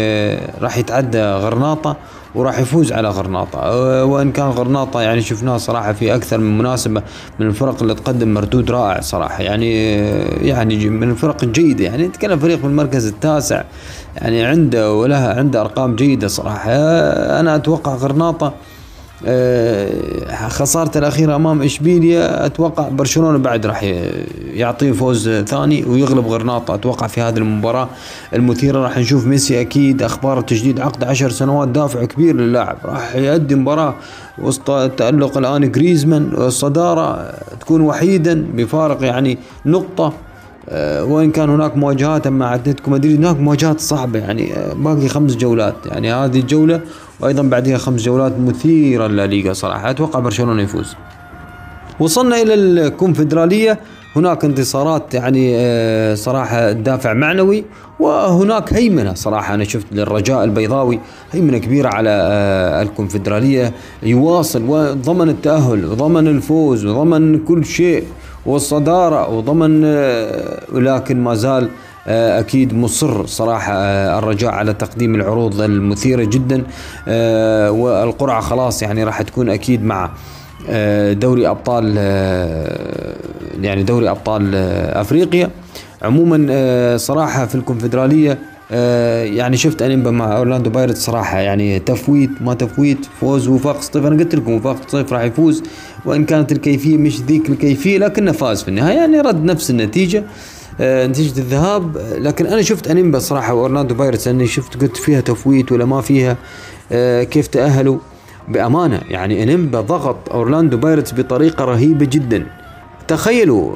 [0.61, 1.97] راح يتعدى غرناطة
[2.35, 3.59] وراح يفوز على غرناطة.
[3.59, 7.03] أه، وإن كان غرناطة يعني شفناه صراحة في أكثر من مناسبة
[7.39, 9.43] من الفرق اللي تقدم مردود رائع صراحة.
[9.43, 9.93] يعني
[10.49, 11.85] يعني من الفرق الجيدة.
[11.85, 13.63] يعني نتكلم فريق في المركز التاسع.
[14.17, 16.73] يعني عنده ولها عنده أرقام جيدة صراحة.
[17.41, 18.53] أنا أتوقع غرناطة
[20.49, 23.83] خسارته الأخيرة أمام إشبيليا أتوقع برشلونة بعد راح
[24.53, 26.75] يعطيه فوز ثاني ويغلب غرناطة.
[26.75, 27.89] أتوقع في هذه المباراة
[28.35, 32.77] المثيرة راح نشوف ميسي أكيد أخبار تجديد عقد عشر سنوات دافع كبير للاعب.
[32.85, 33.95] راح يؤدي مباراة
[34.39, 36.33] وسط التألق الآن جريزمان.
[36.35, 40.30] الصدارة تكون وحيدا بفارق يعني نقطة آه،
[40.69, 45.75] وإن كان هناك مواجهات مع اتلتيكو مدريد هناك مواجهات صعبة يعني آه، باقي خمس جولات.
[45.87, 46.81] يعني هذه الجولة
[47.21, 49.91] وأيضا بعدها خمس جولات مثيرة للليغا صراحة.
[49.91, 50.95] أتوقع برشلونة يفوز.
[52.01, 53.81] وصلنا إلى الكونفدرالية.
[54.17, 57.65] هناك انتصارات يعني آه، صراحة دافع معنوي
[58.01, 61.01] وهناك هيمنة صراحة أنا شفت للرجاء البيضاوي
[61.33, 62.11] هيمنة كبيرة على
[62.83, 63.73] الكونفدرالية.
[64.03, 68.05] يواصل وضمن التأهل وضمن الفوز وضمن كل شيء.
[68.47, 71.69] والصدارة وضمن آه، ولكن ما زال
[72.07, 76.65] آه، أكيد مصر صراحة آه، الرجاء على تقديم العروض المثيرة جدا
[77.71, 80.11] والقرعة خلاص يعني راح تكون أكيد مع
[81.13, 81.97] دوري أبطال
[83.61, 84.55] يعني دوري أبطال
[84.95, 85.51] أفريقيا.
[86.03, 88.39] عموما صراحة في الكونفدرالية
[88.71, 94.17] يعني شفت انيمبا مع أورلاندو بايرت صراحة يعني تفويت ما تفويت فوز وفاق سطيف أنا
[94.17, 95.63] قلت لكم وفاق سطيف راح يفوز
[96.05, 100.25] وإن كانت الكيفية مش ذيك الكيفية لكنه فاز في النهاية يعني رد نفس النتيجة
[100.81, 101.97] نتيجة الذهاب.
[102.19, 106.37] لكن أنا شفت انيمبا صراحة وأورلاندو بايرتس اني شفت قلت فيها تفويت ولا ما فيها
[107.25, 107.99] كيف تأهلوا؟
[108.49, 112.47] بأمانة يعني انيمبا ضغط أورلاندو بايرتس بطريقة رهيبة جدا.
[113.09, 113.75] تخيلوا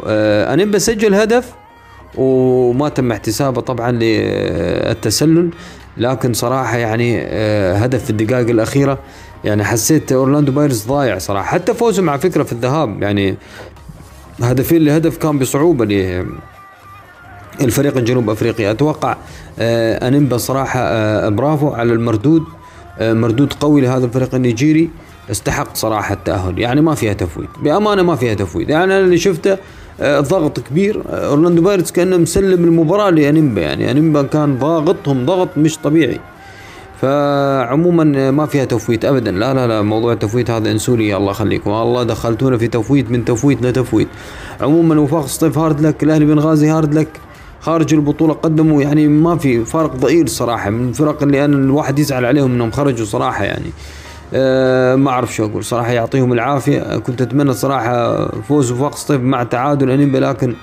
[0.55, 1.53] انيمبا سجل هدف
[2.17, 5.51] وما تم احتسابه طبعا للتسلل
[5.97, 7.21] لكن صراحة يعني
[7.85, 8.99] هدف في الدقائق الأخيرة
[9.45, 11.47] يعني حسيت أورلاندو بايرتس ضايع صراحة.
[11.47, 13.37] حتى فوزهم على فكرة في الذهاب يعني
[14.43, 15.85] هدفين لهدف كان بصعوبة
[17.61, 19.17] الفريق الجنوب افريقي أتوقع
[19.59, 22.43] أنيمبا صراحة برافو على المردود
[23.01, 24.91] مردود قوي لهذا الفريق النيجيري.
[25.31, 26.59] استحق صراحة التأهل.
[26.59, 29.59] يعني ما فيها تفويت بأمانة ما فيها تفويت يعني أنا اللي شفته
[30.03, 31.03] ضغط كبير.
[31.09, 36.21] أورلاندو بايرتس كأنه مسلم المباراة لأنيمبا يعني أنيمبا كان ضاغطهم ضغط مش طبيعي.
[37.01, 39.31] فعموما ما فيها تفويت ابدا.
[39.31, 41.71] لا لا لا موضوع التفويت هذا انسوا لي الله يخليكم.
[41.71, 44.09] الله دخلتونا في تفويت من تفويت لتفويت.
[44.61, 47.09] عموما وفاق سطيف hard luck الأهلي بنغازي hard luck
[47.61, 52.25] خارج البطولة قدموا يعني ما في فرق ضئيل صراحة من الفرق اللي أنا الواحد يزعل
[52.25, 53.73] عليهم أنهم خرجوا صراحة يعني.
[54.97, 55.65] ما أعرف شو أقول.
[55.65, 56.97] صراحة يعطيهم العافية.
[56.99, 60.55] كنت أتمنى صراحة فوز وفاق سطيف مع تعادل انيمبا لكن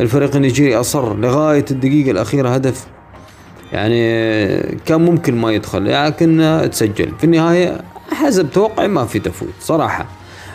[0.00, 2.86] الفريق النيجيري أصر لغاية الدقيقة الأخيرة هدف
[3.72, 3.98] يعني
[4.86, 7.12] كان ممكن ما يدخل لكن تسجل.
[7.18, 7.80] في النهاية
[8.12, 10.06] حسب توقعي ما في تفويت صراحة.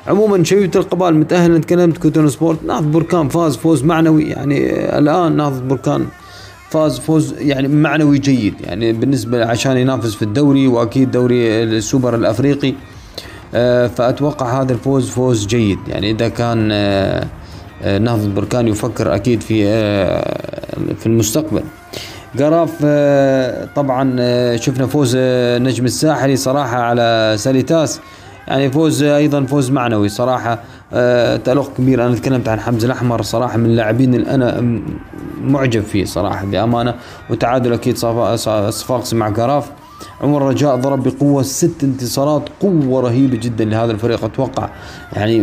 [0.08, 2.64] عموما شبيبة القبائل متأهل تكلمت كوتون سبورت.
[2.64, 4.24] نهضة بركان فاز فوز معنوي.
[4.24, 6.06] يعني الآن نهضة بركان
[6.72, 8.54] فاز فوز يعني معنوي جيد.
[8.62, 12.74] يعني بالنسبة عشان ينافس في الدوري وأكيد دوري السوبر الأفريقي
[13.56, 15.80] آه فأتوقع هذا الفوز فوز جيد.
[15.88, 17.28] يعني إذا كان آه
[17.84, 19.64] آه نهضة بركان يفكر أكيد في
[21.00, 21.64] في المستقبل.
[22.40, 22.86] قراف
[23.76, 24.16] طبعا
[24.56, 25.18] شفنا فوز
[25.62, 28.00] نجم الساحلي صراحة على ساليتاس.
[28.48, 30.60] يعني فوز أيضا فوز معنوي صراحة.
[30.94, 32.06] آه تألق كبير.
[32.06, 34.62] أنا تكلمت عن حمزة الأحمر صراحة من اللاعبين اللي أنا
[35.44, 36.96] معجب فيه صراحة بأمانة
[37.30, 39.72] وتعادل أكيد صفاقسي مع قراف
[40.22, 44.70] عمر الرجاء ضرب بقوة ست انتصارات قوة رهيبة جدا لهذا الفريق أتوقع.
[45.14, 45.40] يعني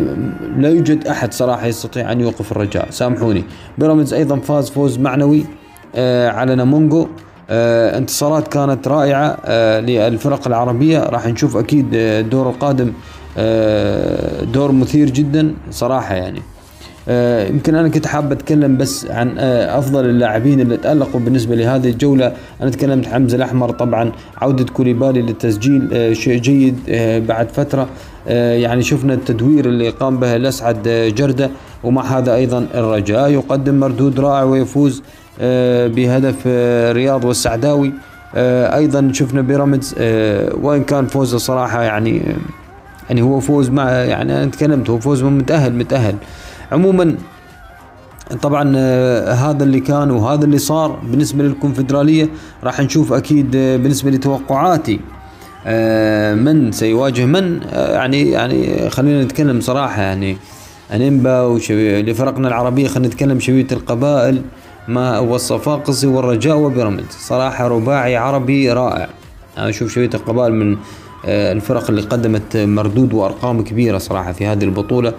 [0.56, 2.90] لا يوجد أحد صراحة يستطيع أن يوقف الرجاء.
[2.90, 3.44] سامحوني.
[3.78, 5.44] بيراميدز أيضا فاز فوز معنوي
[5.94, 7.08] آه على نامونجو
[7.50, 10.98] آه انتصارات كانت رائعة آه للفرق العربية.
[10.98, 12.92] راح نشوف أكيد الدور القادم آه
[14.52, 16.42] دور مثير جدا صراحة يعني.
[17.10, 21.88] آه يمكن أنا كنت حاب أتكلم بس عن آه أفضل اللاعبين اللي تألقوا بالنسبة لهذه
[21.88, 22.32] الجولة.
[22.62, 24.12] أنا تكلمت حمزة الأحمر طبعا
[24.42, 27.88] عودة كوليبالي للتسجيل آه شيء جيد آه بعد فترة.
[28.28, 31.50] آه يعني شفنا التدوير اللي قام به الأسعد آه جردة
[31.84, 33.30] ومع هذا أيضا الرجاء.
[33.30, 35.02] يقدم مردود رائع ويفوز
[35.94, 36.46] بهدف
[36.92, 37.92] رياض والسعداوي.
[38.74, 39.94] أيضا شفنا بيراميدز
[40.62, 42.22] وإن كان فوزه صراحة يعني
[43.08, 46.14] يعني هو فوز مع يعني أنا تكلمت هو فوز متأهل متأهل.
[46.72, 47.16] عموما
[48.42, 48.76] طبعا
[49.32, 52.28] هذا اللي كان وهذا اللي صار بالنسبة للكونفدرالية.
[52.64, 55.00] راح نشوف أكيد بالنسبة لتوقعاتي
[56.34, 57.60] من سيواجه من.
[57.72, 60.36] يعني يعني خلينا نتكلم صراحة يعني
[60.92, 64.42] أنيمبا لفرقنا العربية خلينا نتكلم شبيبة القبائل
[64.88, 67.16] ما والصفاقسي والرجاء وبيراميدز.
[67.18, 69.08] صراحة رباعي عربي رائع.
[69.58, 70.76] أنا أشوف شوية القبائل من
[71.24, 75.12] الفرق اللي قدمت مردود وأرقام كبيرة صراحة في هذه البطولة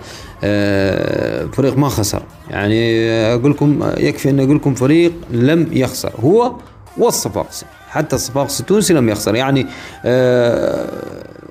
[1.51, 2.21] فريق ما خسر.
[2.49, 6.11] يعني أقول لكم يكفي أن أقول لكم فريق لم يخسر.
[6.23, 6.53] هو
[6.97, 9.35] والصفاقسي حتى الصفاقسي التونسي لم يخسر.
[9.35, 9.65] يعني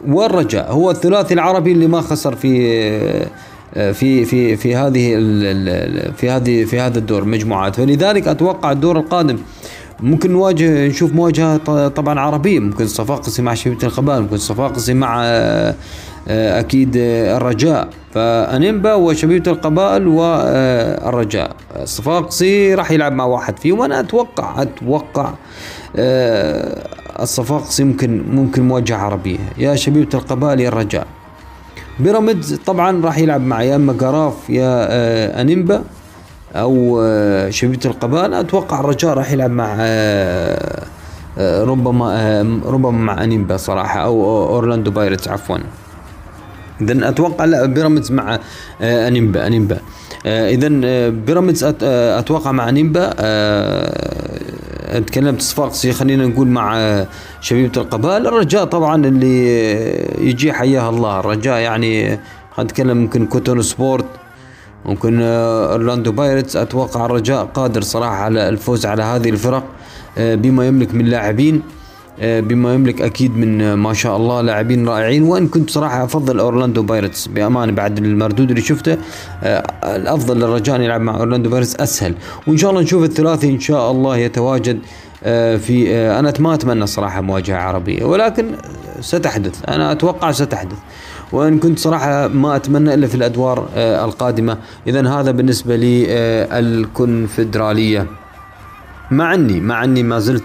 [0.09, 3.27] والرجاء هو الثلاثي العربي اللي ما خسر في
[3.75, 5.15] في في في هذه
[6.17, 7.77] في هذه في هذا الدور مجموعات.
[7.77, 9.39] فلذلك أتوقع الدور القادم
[10.01, 12.59] ممكن نواجه نشوف مواجهة طبعا عربية.
[12.59, 15.25] ممكن صفاقسي مع شبيبة القبائل ممكن صفاقسي مع
[16.29, 17.89] أكيد الرجاء.
[18.15, 23.79] فأنيمبا وشبيبة القبائل والرجاء الصفاقسي راح يلعب مع واحد فيهم.
[23.79, 25.31] وأنا أتوقع أتوقع
[27.21, 29.39] الصفاقسي ممكن ممكن مواجهة عربية.
[29.59, 31.07] يا شبيبة القبائل يا الرجاء.
[32.01, 35.85] بيراميدز طبعا راح يلعب مع يا اما قراف يا أنيمبا.
[36.55, 37.03] أو
[37.51, 39.75] شبيبه القبائل أتوقع الرجاء راح يلعب مع
[41.39, 45.59] ربما ربما مع أنيمبا صراحة أو أورلاندو بايرتس عفوا.
[46.81, 48.39] اذا أتوقع لا بيراميدز مع
[48.83, 49.79] أنيمبا أنيمبا.
[50.27, 50.69] اذا
[51.09, 53.11] بيراميدز أتوقع مع أنيمبا
[55.01, 57.05] تكلمت صفاقسي خلينا نقول مع
[57.41, 58.27] شبيبة القبائل.
[58.27, 59.49] الرجاء طبعا اللي
[60.29, 62.21] يجي حياه الله الرجاء يعني
[62.59, 64.05] نتكلم ممكن كوتون سبورت
[64.89, 66.57] ممكن أورلاندو بايرتس.
[66.57, 69.65] أتوقع الرجاء قادر صراحة على الفوز على هذه الفرق.
[70.19, 71.63] بما يملك من لاعبين
[72.23, 75.23] بما يملك أكيد من ما شاء الله لاعبين رائعين.
[75.23, 78.97] وإن كنت صراحة أفضل أورلاندو بايرتس بأمانة بعد المردود اللي شفته
[79.85, 82.15] الأفضل للرجاء أن يلعب مع أورلاندو بايرتس أسهل.
[82.47, 84.79] وإن شاء الله نشوف الثلاثي إن شاء الله يتواجد
[85.59, 88.05] في أنا ما أتمنى صراحة مواجهة عربية.
[88.05, 88.47] ولكن
[89.01, 90.77] ستحدث أنا أتوقع ستحدث.
[91.33, 94.59] وإن كنت صراحة ما أتمنى إلا في الأدوار القادمة.
[94.87, 96.07] اذا هذا بالنسبة لي
[96.59, 98.07] الكونفدرالية.
[99.11, 100.43] مع إني مع إني ما زلت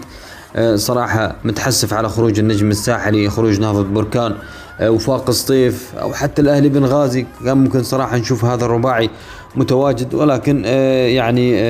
[0.74, 4.34] صراحة متحسف على خروج النجم الساحلي خروج نهضة بركان
[4.82, 9.10] وفاق سطيف أو حتى الأهلي بنغازي كان ممكن صراحة نشوف هذا الرباعي
[9.56, 11.60] متواجد ولكن يعني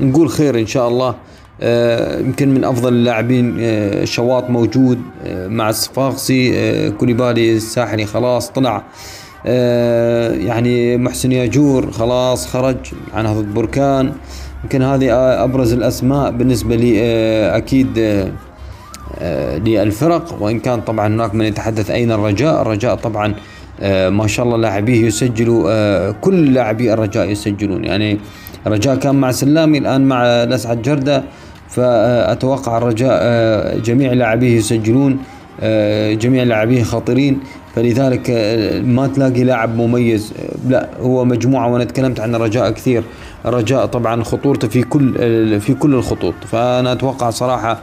[0.00, 1.14] نقول خير إن شاء الله.
[2.20, 3.56] يمكن من أفضل اللاعبين
[4.04, 8.82] شواط موجود مع الصفاقسي كوليبالي الساحلي خلاص طلع.
[10.44, 12.76] يعني محسن ياجور خلاص خرج
[13.14, 14.12] عن نهضه بركان
[14.64, 15.08] يمكن هذه
[15.44, 17.00] أبرز الأسماء بالنسبة لي
[17.56, 17.98] أكيد
[19.64, 20.42] للفرق.
[20.42, 23.34] وإن كان طبعا هناك من يتحدث أين الرجاء الرجاء طبعا
[24.08, 27.84] ما شاء الله لاعبيه يسجلوا كل لاعبي الرجاء يسجلون.
[27.84, 28.18] يعني
[28.66, 31.24] الرجاء كان مع سلامي الآن مع الأسعد جردة.
[31.70, 35.18] فأتوقع الرجاء جميع لاعبيه يسجلون
[36.12, 37.40] جميع لاعبيه خطيرين
[37.74, 38.30] فلذلك
[38.84, 40.32] ما تلاقي لاعب مميز.
[40.68, 43.02] لا هو مجموعة وأنا تكلمت عن الرجاء كثير.
[43.46, 46.34] الرجاء طبعا خطورته في كل في كل الخطوط.
[46.52, 47.80] فأنا أتوقع صراحة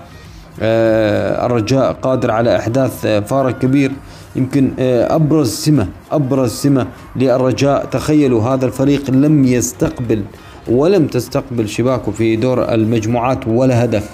[0.61, 3.91] الرجاء قادر على إحداث فارق كبير.
[4.35, 7.85] يمكن أبرز سمة أبرز سمة للرجاء.
[7.85, 10.23] تخيلوا هذا الفريق لم يستقبل
[10.69, 14.09] ولم تستقبل شباكه في دور المجموعات ولا هدف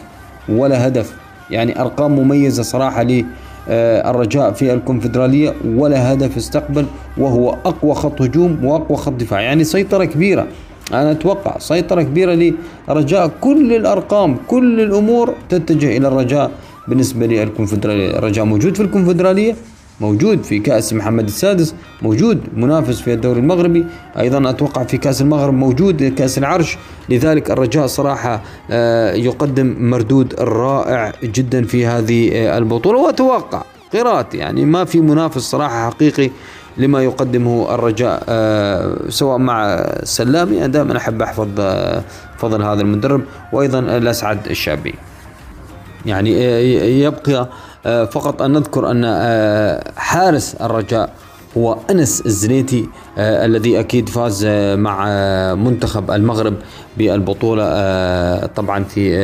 [0.50, 1.14] ولا هدف.
[1.52, 6.86] يعني أرقام مميزة صراحة للرجاء في الكونفدرالية ولا هدف استقبل
[7.18, 9.42] وهو أقوى خط هجوم وأقوى خط دفاع.
[9.42, 10.48] يعني سيطرة كبيرة.
[10.94, 12.54] أنا أتوقع سيطرة كبيرة
[12.88, 16.52] للرجاء كل الأرقام كل الأمور تتجه إلى الرجاء
[16.88, 18.18] بالنسبة للكونفدرالية.
[18.18, 19.56] الرجاء موجود في الكونفدرالية
[20.04, 23.86] موجود في كأس محمد السادس موجود منافس في الدوري المغربي.
[24.20, 26.78] أيضا أتوقع في كأس المغرب موجود كأس العرش.
[27.10, 28.42] لذلك الرجاء صراحة
[29.16, 33.00] يقدم مردود رائع جدا في هذه البطولة.
[33.00, 33.64] وأتوقع
[33.94, 36.30] قراءتي يعني ما في منافس صراحة حقيقي
[36.78, 38.24] لما يقدمه الرجاء
[39.10, 40.58] سواء مع سلامي.
[40.58, 41.48] أنا دائما أحب أحفظ
[42.38, 43.22] فضل هذا المدرب.
[43.54, 44.96] وأيضا الأسعد الشعبي.
[46.06, 46.32] يعني
[47.02, 47.50] يبقى
[47.84, 49.06] فقط أن نذكر أن
[49.98, 51.10] حارس الرجاء
[51.58, 55.06] هو أنس الزنيتي الذي أكيد فاز مع
[55.56, 56.54] منتخب المغرب
[56.98, 57.66] بالبطولة
[58.46, 59.16] طبعا في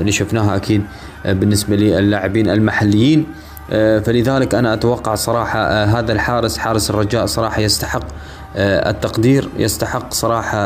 [0.00, 0.82] اللي شفناها أكيد
[1.24, 3.26] بالنسبة للاعبين المحليين.
[3.70, 8.02] فلذلك أنا أتوقع صراحة هذا الحارس حارس الرجاء صراحة يستحق
[8.56, 10.58] التقدير يستحق صراحة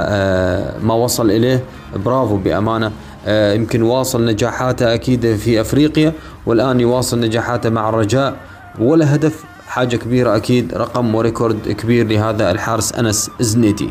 [0.83, 1.64] ما وصل إليه.
[2.05, 2.92] برافو بأمانة.
[3.29, 6.12] يمكن واصل نجاحاته أكيد في أفريقيا
[6.47, 8.37] والآن يواصل نجاحاته مع الرجاء.
[8.79, 13.90] ولا هدف حاجة كبيرة أكيد رقم وريكورد كبير لهذا الحارس أنس زنيتي.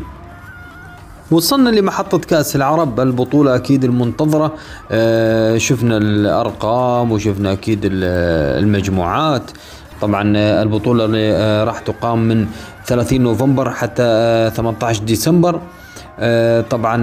[1.30, 4.52] وصلنا لمحطة كأس العرب البطولة أكيد المنتظرة.
[4.90, 9.50] آه شفنا الأرقام وشفنا أكيد المجموعات.
[10.00, 12.46] طبعا البطولة اللي راح تقام من
[12.86, 14.02] 30 نوفمبر حتى
[14.56, 15.60] 18 ديسمبر.
[16.18, 16.96] آه طبعا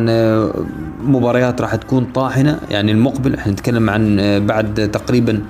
[1.04, 2.60] مباريات راح تكون طاحنة.
[2.70, 5.42] يعني المقبل إحنا نتكلم عن بعد تقريبا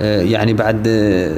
[0.00, 0.86] آه يعني بعد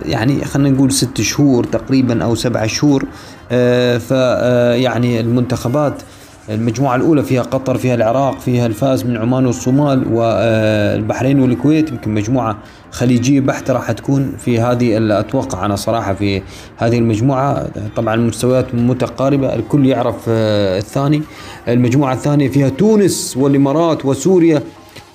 [0.07, 3.05] يعني خلينا نقول ست شهور تقريبا أو سبع شهور.
[3.53, 6.03] آه فيعني المنتخبات
[6.51, 11.91] المجموعة الأولى فيها قطر فيها العراق فيها الفاز من عمان والصومال والبحرين والكويت.
[11.91, 12.59] يمكن مجموعة
[12.91, 16.43] خليجية بحتة راح تكون في هذه أتوقع أنا صراحة في
[16.77, 17.69] هذه المجموعة.
[17.97, 21.23] طبعا المستويات متقاربة الكل يعرف الثاني.
[21.69, 24.63] المجموعة الثانية فيها تونس والإمارات وسوريا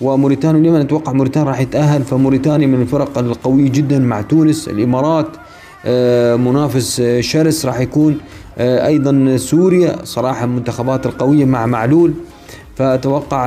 [0.02, 0.58] وموريتانيا.
[0.58, 4.68] واليمن أتوقع موريتانيا راح يتأهل فموريتانيا من الفرق القوية جدا مع تونس.
[4.68, 5.28] الإمارات
[6.40, 8.18] منافس شرس راح يكون
[8.60, 12.14] أيضا سوريا صراحة المنتخبات القوية مع معلول
[12.76, 13.46] فأتوقع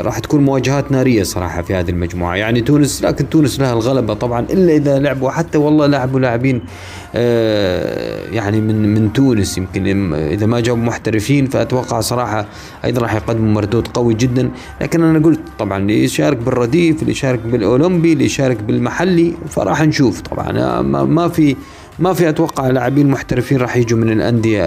[0.00, 2.36] راح تكون مواجهات نارية صراحة في هذه المجموعة.
[2.36, 6.62] يعني تونس لكن تونس لها الغلبة طبعا إلا إذا لعبوا حتى والله لعبوا لاعبين
[8.34, 12.46] يعني من من تونس يمكن إذا ما جابوا محترفين فأتوقع صراحة
[12.84, 14.50] أيضا راح يقدموا مردود قوي جدا.
[14.80, 20.20] لكن أنا قلت طبعا اللي يشارك بالرديف اللي يشارك بالأولمبي اللي يشارك بالمحلي فراح نشوف
[20.20, 20.82] طبعا.
[20.82, 21.56] ما في
[22.00, 24.62] ما في أتوقع لاعبين محترفين راح يجوا من الأندية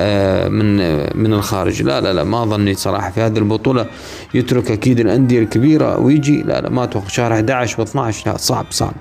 [0.47, 0.77] من
[1.21, 1.83] من الخارج.
[1.83, 3.85] لا لا لا ما ظني صراحة في هذه البطولة
[4.33, 6.41] يترك أكيد الأندية الكبيرة ويجي.
[6.41, 7.07] لا لا ما أتوقع.
[7.07, 8.93] شهر 11 و12 لا صعب صعب.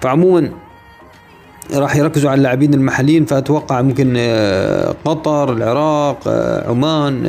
[0.00, 0.50] فعموما
[1.74, 4.16] راح يركزوا على اللاعبين المحليين فأتوقع ممكن
[5.04, 6.28] قطر العراق
[6.68, 7.26] عمان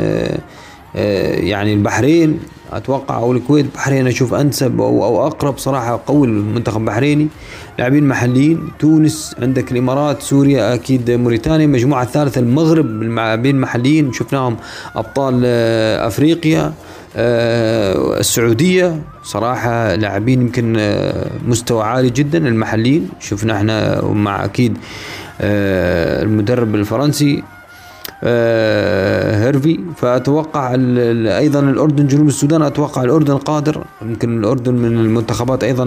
[1.35, 2.39] يعني البحرين.
[2.73, 7.27] أتوقع أو الكويت بحرين أشوف أنسب أو, أو أقرب صراحة قوي المنتخب البحريني.
[7.79, 14.57] لاعبين محليين تونس عندك الإمارات سوريا أكيد موريتانيا المجموعه الثالثه المغرب اللاعبين المحليين شفناهم
[14.95, 16.73] أبطال آه، أفريقيا
[17.15, 19.01] آه، السعودية.
[19.23, 23.09] صراحة لاعبين يمكن آه، مستوى عالي جدا المحليين.
[23.19, 24.77] شفنا إحنا مع أكيد
[25.41, 27.43] المدرب الفرنسي
[28.23, 29.79] هيرفي.
[29.95, 30.75] فأتوقع
[31.37, 33.83] أيضا الأردن جنوب السودان أتوقع الأردن قادر.
[34.01, 35.85] يمكن الأردن من المنتخبات أيضا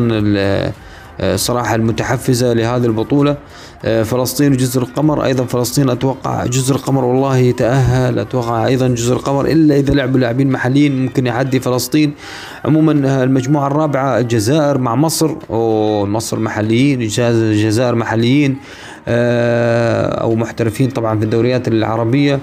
[1.37, 3.37] صراحة المتحفزة لهذه البطولة.
[3.85, 5.25] آه، فلسطين وجزر القمر.
[5.25, 8.19] أيضا فلسطين أتوقع جزر القمر والله يتأهل.
[8.19, 12.13] أتوقع أيضا جزر القمر إلا إذا لعبوا لاعبين محليين ممكن يعدي فلسطين.
[12.65, 15.31] عموما المجموعة الرابعة الجزائر مع مصر.
[15.51, 18.57] أو مصر محليين الجزائر محليين.
[19.09, 22.39] آه، أو محترفين طبعا في الدوريات العربية.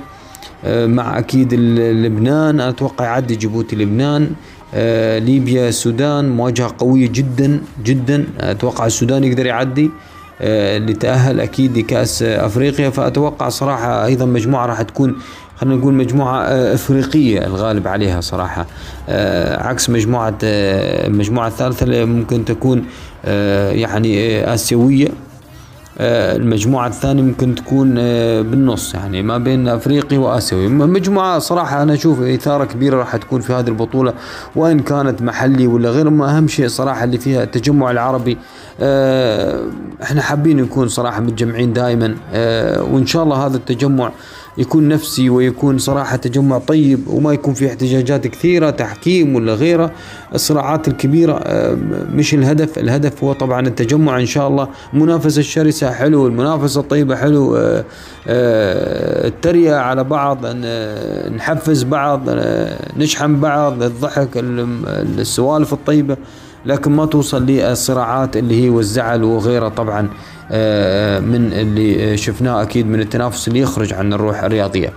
[0.66, 2.60] آه، مع أكيد لبنان.
[2.62, 4.30] أتوقع يعدي جيبوتي لبنان.
[4.74, 8.26] آه، ليبيا السودان مواجهة قوية جدا جدا.
[8.40, 9.92] أتوقع السودان يقدر يعدي
[10.42, 12.90] آه، لتأهل أكيد لكأس أفريقيا.
[12.90, 15.16] فأتوقع صراحة أيضا مجموعة راح تكون
[15.56, 18.66] خلينا نقول مجموعة أفريقية الغالب عليها صراحة.
[19.58, 22.86] عكس مجموعة المجموعة الثالثة اللي ممكن تكون
[23.74, 25.08] يعني آسيوية.
[26.00, 30.68] المجموعة الثانية ممكن تكون آه، بالنص يعني ما بين أفريقي وآسيوي.
[30.68, 34.14] مجموعة صراحة أنا أشوف إثارة كبيرة راح تكون في هذه البطولة
[34.56, 36.10] وإن كانت محلي ولا غير.
[36.10, 38.38] ما أهم شيء صراحة اللي فيها التجمع العربي
[38.80, 39.64] آه،
[40.04, 42.16] إحنا حابين نكون صراحة متجمعين دائما
[42.92, 44.12] وإن شاء الله هذا التجمع
[44.58, 49.92] يكون نفسي ويكون صراحة تجمع طيب وما يكون في احتجاجات كثيرة تحكيم ولا غيرة.
[50.36, 51.78] الصراعات الكبيرة آه،
[52.14, 52.78] مش الهدف.
[52.80, 54.68] الهدف هو طبعا التجمع إن شاء الله.
[54.94, 57.86] المنافسة الشرسة حلو المنافسة الطيبة حلو آه،
[58.28, 60.46] آه، التريقة على بعض
[61.36, 62.22] نحفز بعض
[62.98, 66.18] نشحن بعض الضحك السوالف الطيبة.
[66.66, 70.10] لكن ما توصل للصراعات اللي هي والزعل وغيرها طبعا.
[71.22, 74.94] من اللي شفناه أكيد من التنافس اللي يخرج عن الروح الرياضية.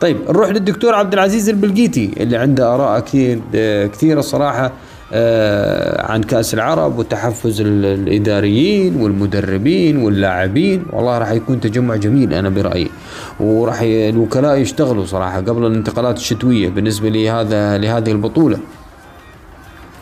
[0.00, 4.72] طيب نروح للدكتور عبد العزيز البلقيتي اللي عنده آراء أكيد آه، كثيرة صراحة
[5.12, 10.84] آه، عن كأس العرب وتحفز الإداريين والمدربين واللاعبين.
[10.92, 12.90] والله راح يكون تجمع جميل أنا برأيي.
[13.40, 18.58] وراح الوكلاء يشتغلوا صراحة قبل الانتقالات الشتوية بالنسبة لهذا لهذه البطولة.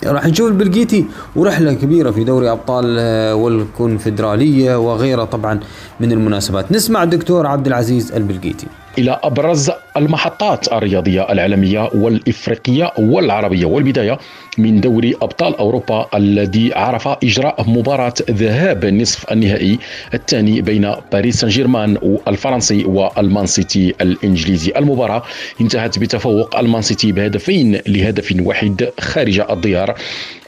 [0.07, 1.05] راح نشوف البلقيتي
[1.37, 5.61] ورحلة كبيرة في دوري أبطال آه، والكونفدرالية وغيرها طبعا
[6.01, 6.73] من المناسبات.
[6.73, 8.67] نسمع الدكتور عبد العزيز البلقيتي
[8.99, 13.65] إلى أبرز المحطات الرياضية العالمية والإفريقية والعربية.
[13.67, 14.19] والبداية
[14.59, 19.79] من دوري أبطال أوروبا الذي عرف إجراء مباراة ذهاب نصف النهائي
[20.15, 24.73] الثاني بين باريس سان جيرمان الفرنسي والمان سيتي الإنجليزي.
[24.77, 25.23] المباراة
[25.61, 29.95] انتهت بتفوق المان سيتي بهدفين لهدف واحد خارج الديار.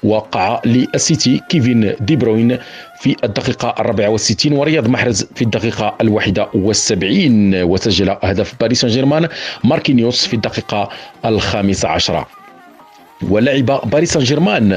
[0.03, 2.59] وقع للسيتي كيفين دي بروين
[3.01, 9.29] في الدقيقة الرابعة والستين ورياض محرز في الدقيقة الواحدة والسبعين وسجل هدف باريس سان جيرمان
[9.65, 10.89] ماركينيوس في الدقيقة
[11.25, 12.27] الخامسة عشرة.
[13.23, 14.69] ولعب باريس سان جيرمان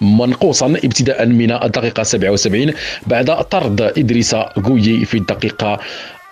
[0.00, 2.72] منقوصا ابتداء من الدقيقة 77
[3.06, 5.78] بعد طرد إدريس غويي في الدقيقة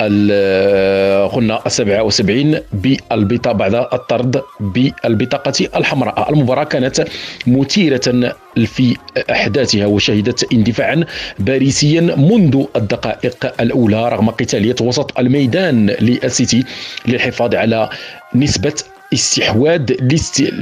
[0.01, 6.31] قلنا 77 بالبطاقة بعد الطرد بالبطاقة الحمراء.
[6.33, 7.05] المباراة كانت
[7.47, 8.35] مثيرة
[8.67, 8.97] في
[9.31, 11.05] أحداثها وشهدت اندفاعا
[11.39, 16.65] باريسيا منذ الدقائق الأولى رغم قتالية وسط الميدان للسيتي
[17.07, 17.89] للحفاظ على
[18.35, 18.75] نسبة
[19.15, 19.93] استحواذ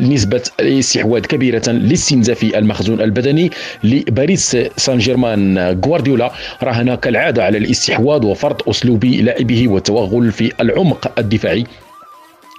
[0.01, 3.51] نسبة استحواذ كبيرة لاستنزاف المخزون البدني
[3.85, 6.33] لباريس سان جيرمان غوارديولا
[6.63, 11.65] راهن كالعادة على الاستحواذ وفرض أسلوب لاعبه والتوغل في العمق الدفاعي.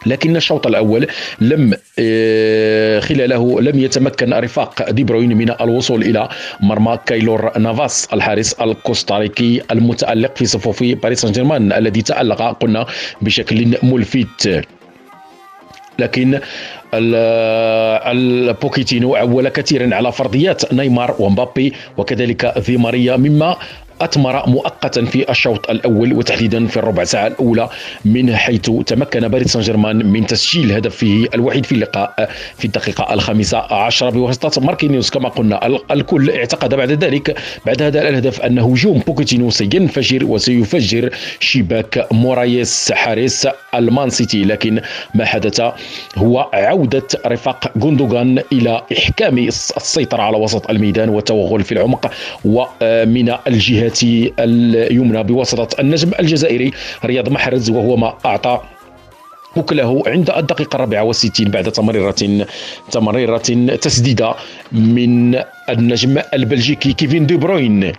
[0.06, 1.08] لكن الشوط الأول
[1.42, 6.30] لم آه، خلاله لم يتمكن رفاق دي بروين من الوصول إلى
[6.60, 12.86] مرمى كايلور نافاس الحارس الكوستاريكي المتألق في صفوف باريس سان جيرمان الذي تألق قلنا
[13.22, 14.66] بشكل ملفت.
[16.00, 16.40] لكن
[18.12, 23.58] البوكيتينو عول كثيرا على فرديات نيمار ومبابي وكذلك دي ماريا مما
[24.02, 27.70] أثمر مؤقتا في الشوط الأول وتحديدا في الربع ساعة الأولى
[28.06, 33.58] من حيث تمكن باريس سان جيرمان من تسجيل هدفه الوحيد في اللقاء في الدقيقة الخامسة
[33.58, 35.10] عشرة بواسطة ماركينيوس.
[35.10, 42.08] كما قلنا الكل اعتقد بعد ذلك بعد هذا الهدف أن هجوم بوكيتينو سينفجر وسيفجر شباك
[42.12, 44.44] مورايس حارس المان سيتي.
[44.44, 44.82] لكن
[45.16, 45.62] ما حدث
[46.18, 52.12] هو عودة رفاق غوندوغان إلى إحكام السيطرة على وسط الميدان والتوغل في العمق
[52.46, 53.85] ومن الجهة
[54.40, 56.72] اليمنى بواسطة النجم الجزائري
[57.06, 58.62] رياض محرز وهو ما أعطى
[59.58, 62.46] أكله عند الدقيقة الرابعة والستين بعد تمريرة
[62.92, 63.38] تمريرة
[63.82, 64.36] تسديدة
[64.72, 65.36] من
[65.70, 67.94] النجم البلجيكي كيفين دي بروين.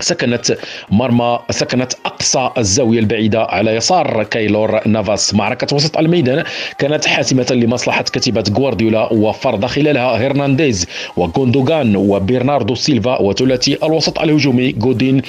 [0.00, 0.56] سكنت
[0.90, 5.34] مرمى سكنت أقصى الزاوية البعيدة على يسار كايلور نافاس.
[5.34, 6.44] معركة وسط الميدان
[6.78, 10.86] كانت حاسمة لمصلحة كتيبة غوارديولا وفرض خلالها هرنانديز
[11.16, 15.22] وغوندوغان وبرناردو سيلفا وثلاثي الوسط الهجومي غودين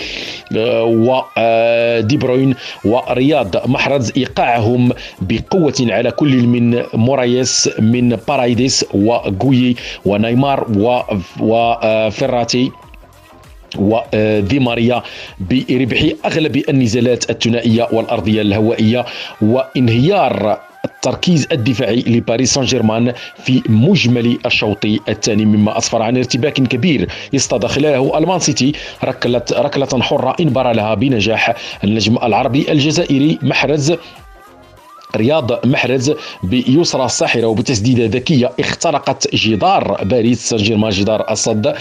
[0.57, 2.55] آه، ودي آه، بروين
[2.85, 3.69] ورياض.
[3.69, 4.91] محرز إيقاعهم
[5.21, 10.67] بقوة على كل من مورايس من بارايديس وغوي ونيمار
[11.39, 12.71] وفراتي
[13.77, 15.03] ودي ماريا
[15.39, 19.05] بربح أغلب النزالات الثنائية والأرضية الهوائية
[19.41, 23.13] وانهيار التركيز الدفاعي لباريس سان جيرمان
[23.43, 28.71] في مجمل الشوط الثاني مما أسفر عن ارتباك كبير اصطاد خلاله ألمان سيتي
[29.03, 33.93] ركله ركلة حرة انبر لها بنجاح النجم العربي الجزائري محرز
[35.15, 36.13] رياض محرز
[36.43, 41.75] بيسرى الساحرة وبتسديدة ذكية اخترقت جدار باريس سان جيرمان جدار الصد.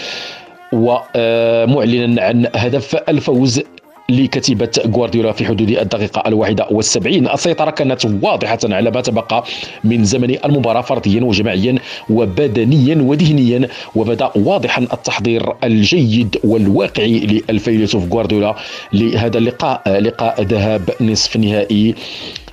[0.72, 3.60] ومعلنا عن هدف الفوز
[4.08, 7.28] لكتيبة غوارديولا في حدود الدقيقة الواحدة والسبعين.
[7.28, 9.44] السيطرة كانت واضحة على ما تبقى
[9.84, 11.78] من زمن المباراة فرديا وجماعيا
[12.10, 18.54] وبدنيا وذهنيا وبدأ واضحا التحضير الجيد والواقعي للفيلسوف غوارديولا
[18.92, 19.98] لهذا اللقاء.
[19.98, 21.94] لقاء ذهاب نصف نهائي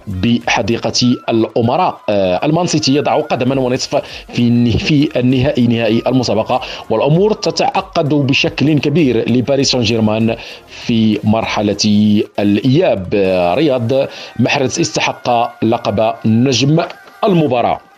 [0.10, 2.01] بحديقة الأمراء.
[2.10, 4.01] آه، ألمان سيتي يضع قدما ونصف
[4.34, 10.36] في في النهائي نهائي المسابقة والأمور تتعقد بشكل كبير لباريس سان جيرمان
[10.68, 13.07] في مرحلة الإياب.
[13.14, 13.91] آه، رياض
[14.39, 15.30] محرز استحق
[15.64, 16.84] لقب نجم
[17.24, 17.89] المباراة.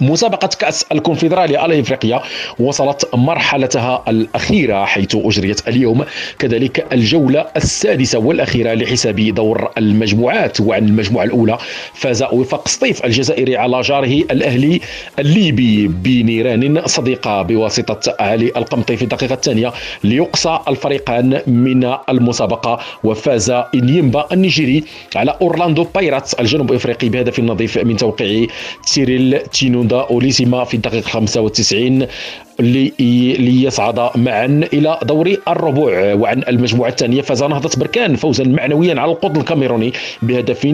[0.00, 2.22] مسابقة كأس الكونفدرالية الإفريقية
[2.58, 6.04] وصلت مرحلتها الأخيرة حيث أجريت اليوم
[6.38, 11.58] كذلك الجولة السادسة والأخيرة لحساب دور المجموعات وعن المجموعة الأولى
[11.94, 14.80] فاز وفاق سطيف الجزائري على جاره الأهلي
[15.18, 19.72] الليبي بنيران صديقة بواسطة علي القمطي في الدقيقة الثانية
[20.04, 24.84] ليقصى الفريقان من المسابقة وفاز إنيمبا النيجيري
[25.16, 28.46] على أورلاندو بايراتس الجنوب إفريقي بهدف نظيف من توقيع
[28.94, 32.06] تيريل تينو هوندا أوليسيما في الدقيقة 95
[32.60, 39.40] ليصعد معا إلى دور الربوع وعن المجموعة الثانية فاز نهضة بركان فوزا معنويا على القطن
[39.40, 39.92] الكاميروني
[40.22, 40.66] بهدف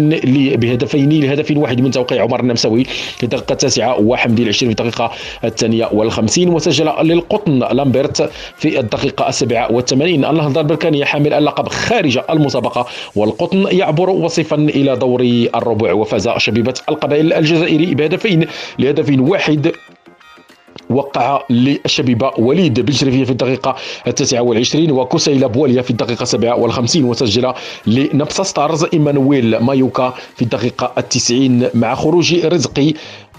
[0.57, 5.11] بهدفين لهدف واحد من توقيع عمر النمساوي في الدقيقة التاسعة وحمدي العشرين في الدقيقة
[5.45, 10.25] الثانية والخمسين وسجل للقطن لامبرت في الدقيقة السابعة والثمانين.
[10.25, 15.21] النهضة البركانية حامل اللقب خارج المسابقة والقطن يعبر وصفا إلى دور
[15.55, 18.47] الربوع وفاز شبيبة القبائل الجزائري بهدفين
[18.79, 19.73] لهدف واحد
[20.91, 23.77] وقع للشبيبة وليد بن في الدقيقة
[24.07, 27.53] التاسعة والعشرين وكسيلا بواليا في الدقيقة السابعة والخمسين وسجل
[27.87, 32.95] لنبسا ستارز إيمانويل مايوكا في الدقيقة التسعين مع خروج رزقي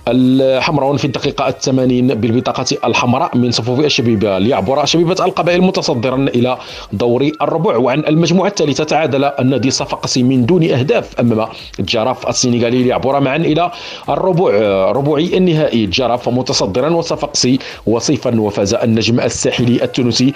[0.08, 6.58] الحمراء في الدقيقة الثمانين بالبطاقة الحمراء من صفوف الشبيبة ليعبر شبيبة القبائل متصدرا إلى
[6.94, 11.48] دور الربع وعن المجموعة الثالثة تعادل النادي الصفاقسي من دون أهداف أمام
[11.80, 13.72] الجراف السنغالي ليعبر معا إلى
[14.10, 14.52] الربع
[14.92, 15.84] ربعي النهائي.
[15.86, 20.34] الجراف متصدرا والصفاقسي وصيفا وفاز النجم الساحلي التونسي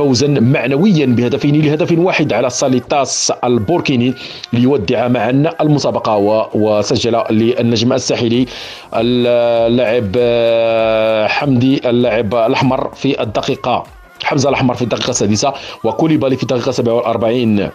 [0.00, 4.14] فوزا معنويا بهدفين لهدف واحد على ساليتاس البوركيني
[4.52, 6.16] ليودع معا المسابقة
[6.54, 8.46] وسجل للنجم الساحلي
[8.94, 13.84] اللاعب آه، حمدي اللاعب الأحمر في الدقيقة
[14.22, 15.52] حمزة الأحمر في الدقيقة السادسة
[15.84, 17.70] وكوليبالي في الدقيقة 47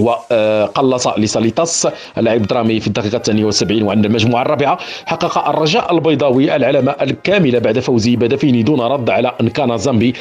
[0.00, 1.88] وقلص لساليتاس
[2.18, 7.78] اللاعب درامي في الدقيقة الثانية والسبعين وعند المجموعة الرابعة حقق الرجاء البيضاوي العلامة الكاملة بعد
[7.78, 10.14] فوزه بهدفين دون رد على أنكانا زامبي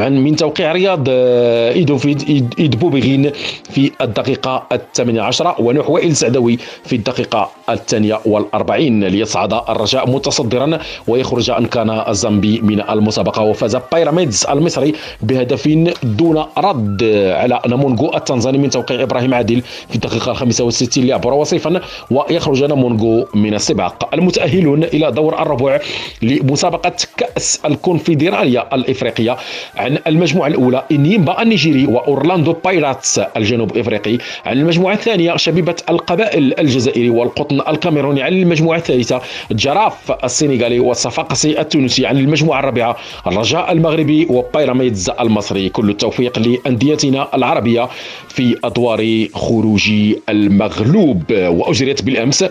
[0.00, 3.30] من توقيع رياض ايدوفيد ايدبوبيغين
[3.70, 9.04] في الدقيقة الثامنة عشرة ونحو وائل سعدوي في الدقيقة الثانية والأربعين.
[9.04, 10.78] ليصعد الرجاء متصدرا
[11.08, 15.68] ويخرج نكانا الزامبي من المسابقة وفاز بيراميدز المصري بهدف
[16.02, 17.04] دون رد
[17.36, 21.80] على نامونغو التنزاني من توقيع إبراهيم عادل في الدقيقه 65 ليعبر وصيفا
[22.10, 24.14] ويخرج نامونغو من السباق.
[24.14, 25.80] المتأهلون إلى دور الربع
[26.22, 29.36] لمسابقة كأس الكونفدرالية الإفريقية
[29.76, 34.18] عن المجموعة الأولى إنيمبا النيجيري وأورلاندو بايراتس الجنوب إفريقي.
[34.46, 38.22] عن المجموعة الثانية شبيبة القبائل الجزائري والقطن الكاميروني.
[38.22, 39.20] عن المجموعة الثالثة
[39.50, 42.06] جراف السنغالي والصفاقسي التونسي.
[42.06, 42.96] عن المجموعة الرابعة
[43.26, 45.68] الرجاء المغربي وبيراميدز المصري.
[45.68, 47.88] كل التوفيق لأنديتنا العربية
[48.28, 49.90] في أدوار خروج
[50.28, 51.22] المغلوب.
[51.32, 52.44] وأجريت بالأمس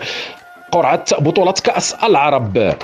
[0.72, 2.74] قرعة بطولة كأس العرب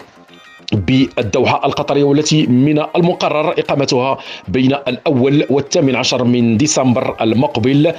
[0.72, 4.18] بالدوحة القطرية والتي من المقرر إقامتها
[4.48, 7.92] بين الأول والثامن عشر من ديسمبر المقبل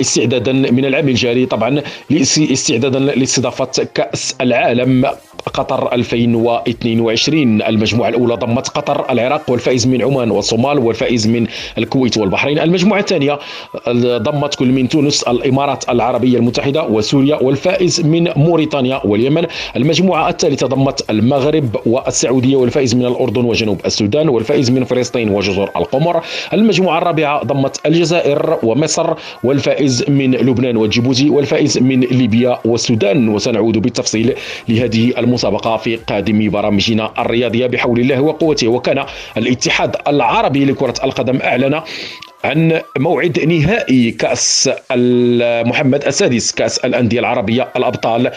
[0.00, 5.06] استعدادا من العام الجاري طبعا استعدادا لاستضافة كأس العالم
[5.46, 11.46] قطر 2022 المجموعة الأولى ضمت قطر العراق والفائز من عمان والصومال والفائز من
[11.78, 12.58] الكويت والبحرين.
[12.58, 13.38] المجموعة الثانية
[14.18, 19.46] ضمت كل من تونس الإمارات العربية المتحدة وسوريا والفائز من موريتانيا واليمن.
[19.76, 26.22] المجموعة الثالثة ضمت المغرب والسعودية والفائز من الأردن وجنوب السودان والفائز من فلسطين وجزر القمر.
[26.52, 29.14] المجموعة الرابعة ضمت الجزائر ومصر
[29.44, 33.28] والفائز من لبنان وجيبوتي والفائز من ليبيا والسودان.
[33.28, 34.34] وسنعود بالتفصيل
[34.68, 39.04] لهذه المجموعة المسابقة في قادم برامجنا الرياضية بحول الله وقوته وكان
[39.36, 41.80] الاتحاد العربي لكرة القدم أعلن
[42.44, 44.70] عن موعد نهائي كأس
[45.66, 48.30] محمد السادس كأس الأندية العربية الأبطال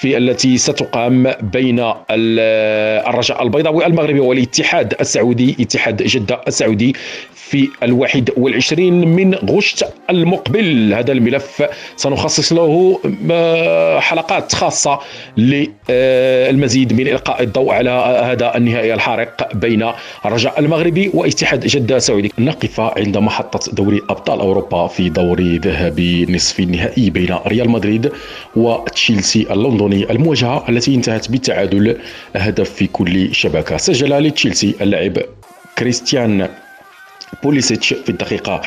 [0.00, 6.94] في التي ستقام بين الرجاء البيضاوي المغربي والاتحاد السعودي اتحاد جدة السعودي
[7.34, 10.94] في الواحد والعشرين من غشت المقبل.
[10.94, 11.62] هذا الملف
[11.96, 13.00] سنخصص له
[13.30, 14.98] آه، حلقات خاصة
[15.36, 17.90] للمزيد من إلقاء الضوء على
[18.24, 19.92] هذا النهائي الحارق بين
[20.24, 22.32] الرجاء المغربي واتحاد جدة السعودي.
[22.38, 23.16] نقف عند
[23.46, 28.12] محطة دوري أبطال أوروبا في دور ذهبي نصف النهائي بين ريال مدريد
[28.56, 31.96] وتشيلسي اللندني المواجهة التي انتهت بالتعادل
[32.36, 33.76] هدف في كل شبكة.
[33.76, 35.18] سجل لتشيلسي اللاعب
[35.78, 36.48] كريستيان
[37.42, 38.60] بوليسيتش في الدقيقة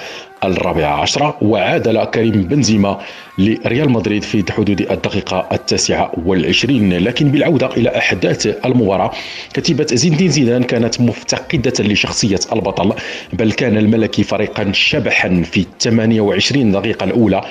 [0.43, 2.99] الرابعة عشرة وعادل كريم بنزيما
[3.37, 6.93] لريال مدريد في حدود الدقيقة التاسعة والعشرين.
[6.97, 9.11] لكن بالعودة إلى أحداث المباراة
[9.53, 12.93] كتيبة زين الدين زيدان كانت مفتقدة لشخصية البطل
[13.33, 17.41] بل كان الملكي فريقا شبحا في 28 دقيقة الأولى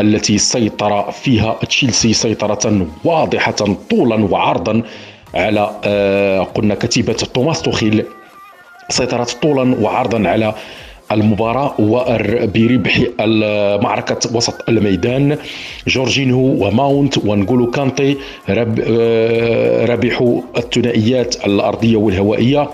[0.00, 4.82] التي سيطر فيها تشيلسي سيطرة واضحة طولا وعرضا
[5.34, 8.04] على آه، قلنا كتيبة توماس توخيل
[8.88, 10.54] سيطرت طولا وعرضا على
[11.12, 11.74] المباراة
[12.54, 13.00] بربح
[13.82, 15.38] معركة وسط الميدان.
[15.86, 18.16] جورجينهو وماونت ونقولو كانتي
[18.48, 22.68] آه، ربحوا الثنائيات الأرضية والهوائية.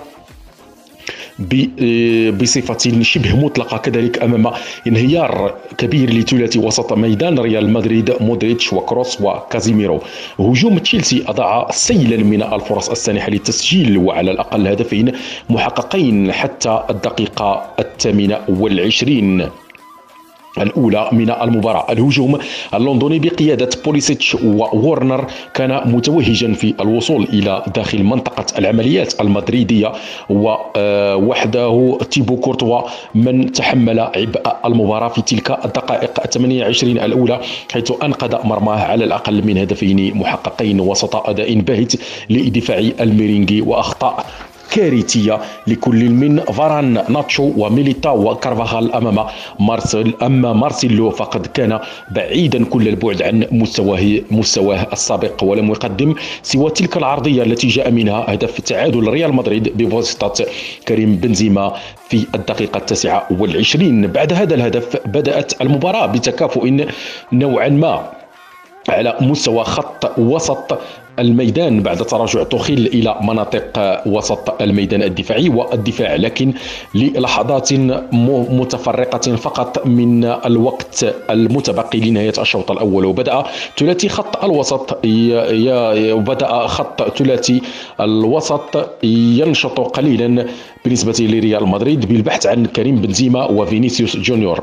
[2.40, 4.52] بصفة شبه مطلقة كذلك أمام
[4.86, 10.00] انهيار كبير لثلاثي وسط ميدان ريال مدريد مودريتش وكروس وكازيميرو.
[10.40, 15.12] هجوم تشيلسي أضاع سيلا من الفرص السانحة للتسجيل وعلى الأقل هدفين
[15.50, 19.48] محققين حتى الدقيقة الثامنة والعشرين.
[20.58, 21.92] الأولى من المباراة.
[21.92, 22.38] الهجوم
[22.74, 29.92] اللندني بقيادة بوليسيتش وورنر كان متوهجا في الوصول إلى داخل منطقة العمليات المدريدية
[30.30, 32.82] ووحده تيبو كورتوا
[33.14, 37.40] من تحمل عبء المباراة في تلك الدقائق 28 الأولى
[37.72, 41.92] حيث أنقذ مرماه على الأقل من هدفين محققين وسط أداء باهت
[42.30, 44.26] لدفاع الميرينجي وأخطاء
[44.70, 49.26] كارثية لكل من فاران ناتشو وميليتا وكارفاخال أمام
[49.60, 56.70] مارسيل أما مارسيلو فقد كان بعيدا كل البعد عن مستواه مستواه السابق ولم يقدم سوى
[56.70, 60.44] تلك العرضية التي جاء منها هدف تعادل ريال مدريد بواسطه
[60.88, 61.74] كريم بنزيما
[62.08, 64.06] في الدقيقة التاسعة والعشرين.
[64.06, 66.68] بعد هذا الهدف بدأت المباراة بتكافؤ
[67.32, 68.10] نوعا ما
[68.88, 70.78] على مستوى خط وسط
[71.20, 76.52] الميدان بعد تراجع توخيل إلى مناطق وسط الميدان الدفاعي والدفاع لكن
[76.94, 77.72] للحظات
[78.52, 83.04] متفرقة فقط من الوقت المتبقي لنهاية الشوط الأول.
[83.04, 83.44] وبدأ
[83.78, 84.98] ثلاثي خط الوسط
[86.28, 87.62] بدا خط ثلاثي
[88.00, 90.46] الوسط ينشط قليلا
[90.84, 94.62] بالنسبة لريال مدريد بالبحث عن كريم بنزيما وفينيسيوس جونيور.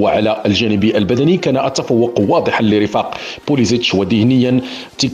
[0.00, 1.36] وعلى الجانب البدني.
[1.36, 3.14] كان التفوق واضحا لرفاق
[3.48, 4.60] بوليزيتش وذهنيا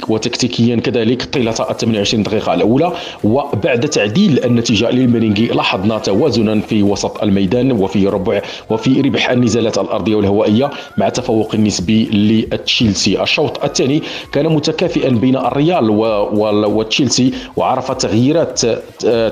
[0.09, 2.93] وتكتيكيا كذلك طيلة 28 دقيقة الأولى.
[3.25, 10.15] وبعد تعديل النتيجة للميرينجي لاحظنا توازنا في وسط الميدان وفي ربع وفي ربح النزالات الأرضية
[10.15, 13.23] والهوائية مع تفوق نسبي لتشيلسي.
[13.23, 15.91] الشوط الثاني كان متكافئا بين الريال
[16.67, 18.61] وتشيلسي وعرف تغييرات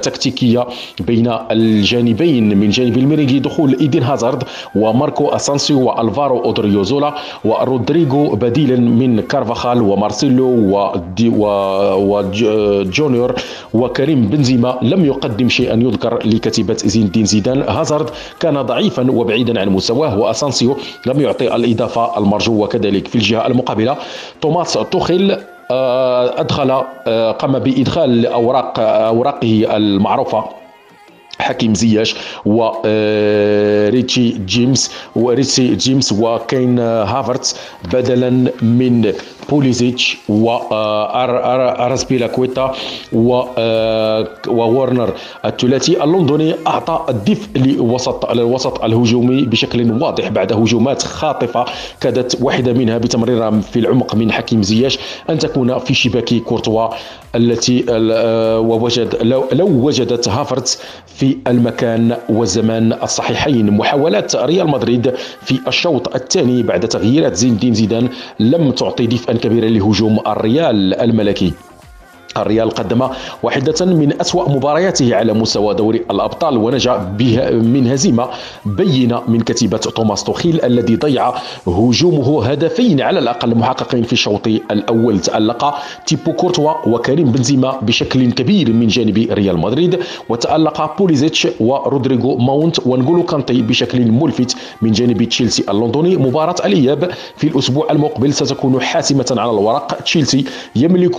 [0.03, 0.67] تكتيكية
[1.01, 2.57] بين الجانبين.
[2.59, 4.43] من جانب الميرينجي دخول إيدين هازارد
[4.75, 7.15] وماركو اسانسيو وألفارو أودريوزولا
[7.45, 10.49] ورودريغو بديلا من كارفاخال ومارسيلو
[12.11, 13.35] وجونيور
[13.75, 14.79] وكريم بنزيما.
[14.83, 17.63] لم يقدم شيئا يذكر لكتيبة زين الدين زيدان.
[17.63, 20.77] هازارد كان ضعيفا وبعيدا عن مستواه وأسانسيو
[21.07, 23.97] لم يعطي الإضافة المرجوه كذلك في الجهة المقابلة
[24.41, 25.37] توماس توخيل
[25.71, 26.71] آه، أدخل
[27.07, 30.64] آه، قام بإدخال أوراق أوراقه المعروفة.
[31.39, 32.15] حكيم زياش
[32.45, 37.57] وريس جيمس وريس جيمس وكاي هافرتس
[37.93, 38.31] بدلا
[38.63, 39.13] من
[39.51, 42.73] بوليزيتش وأزبيليكويتا
[44.49, 45.13] وورنر
[45.45, 51.65] الثلاثي اللندني اعطى الدفء لوسط الوسط الهجومي بشكل واضح بعد هجومات خاطفه
[52.01, 54.99] كادت واحدة منها بتمريره في العمق من حكيم زياش
[55.31, 56.89] ان تكون في شباك كورتوا
[57.35, 57.85] التي
[58.59, 66.63] ووجد لو, لو وجدت هافرتس في المكان والزمان الصحيحين محاولات ريال مدريد في الشوط الثاني
[66.63, 68.09] بعد تغييرات زين الدين زيدان
[68.41, 71.53] لم تعطي دفئا كبيرا لهجوم الريال الملكي.
[72.37, 73.09] الريال قدم
[73.43, 78.29] واحدة من أسوأ مبارياته على مستوى دوري الأبطال ونجا بها من هزيمة
[78.67, 81.35] بينة من كتيبة توماس توخيل الذي ضيع
[81.67, 85.21] هجومه هدفين على الأقل محققين في الشوط الأول.
[85.21, 85.75] تألق
[86.07, 93.23] تيبو كورتوا وكريم بنزيما بشكل كبير من جانب ريال مدريد وتألق بوليزيتش ورودريغو ماونت ونغولو
[93.23, 96.17] كانتي بشكل ملفت من جانب تشيلسي اللندني.
[96.17, 100.03] مباراة الإياب في الأسبوع المقبل ستكون حاسمة على الورق.
[100.03, 100.45] تشيلسي
[100.77, 101.17] يملك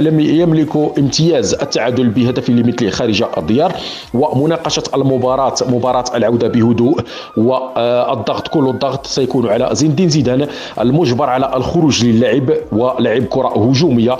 [0.00, 3.72] لم يملك امتياز التعادل بهدف لمثله خارج الديار
[4.14, 7.00] ومناقشة المباراة مباراة العودة بهدوء
[7.36, 10.46] والضغط كل الضغط سيكون على زين الدين زيدان
[10.80, 14.16] المجبر على الخروج للعب ولعب كرة هجومية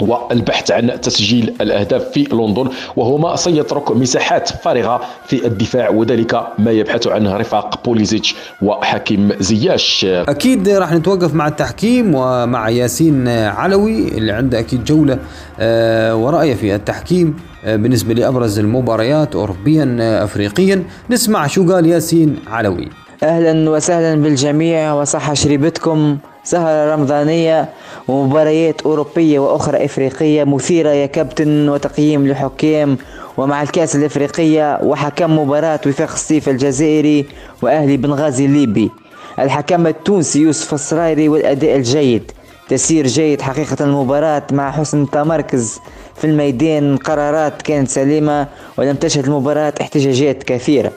[0.00, 6.70] والبحث عن تسجيل الأهداف في لندن وهو ما سيترك مساحات فارغة في الدفاع وذلك ما
[6.70, 10.04] يبحث عنه رفاق بوليزيتش وحكيم زياش.
[10.04, 15.18] أكيد راح نتوقف مع التحكيم ومع ياسين علوي اللي عنده أكيد جولة
[15.60, 20.84] آه، ورأيه في التحكيم آه، بالنسبة لأبرز المباريات اوروبيا آه، افريقيا.
[21.10, 23.03] نسمع شو قال ياسين علوي.
[23.24, 26.18] أهلا وسهلا بالجميع وصحة شريبتكم.
[26.44, 27.68] سهرة رمضانية
[28.08, 30.44] ومباريات أوروبية وأخرى إفريقية.
[30.44, 32.98] مثيرة يا كابتن وتقييم لحكام.
[33.36, 37.26] ومع الكأس الإفريقية وحكم مباراة وفاق الصيف الجزائري
[37.62, 38.90] وأهلي بنغازي الليبي
[39.38, 42.32] الحكم التونسي يوسف الصرايري والأداء الجيد.
[42.68, 45.80] تسيير جيد حقيقة المباراة مع حسن التمركز
[46.16, 48.46] في الميدان قرارات كانت سليمة
[48.78, 50.92] ولم تشهد المباراة احتجاجات كثيرة.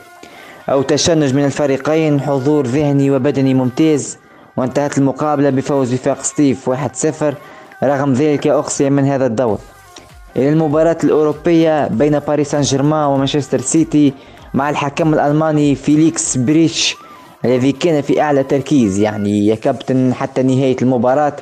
[0.69, 4.17] أو تشنج من الفريقين حضور ذهني وبدني ممتاز.
[4.57, 6.73] وانتهت المقابلة بفوز وفاق سطيف 1-0
[7.83, 9.59] رغم ذلك أقصي من هذا الدور.
[10.35, 14.13] إلى المباراة الأوروبية بين باريس سان جيرمان ومانشستر سيتي
[14.53, 16.95] مع الحكم الألماني فيليكس بريتش
[17.45, 21.33] الذي كان في أعلى تركيز يعني يا كابتن حتى نهاية المباراة.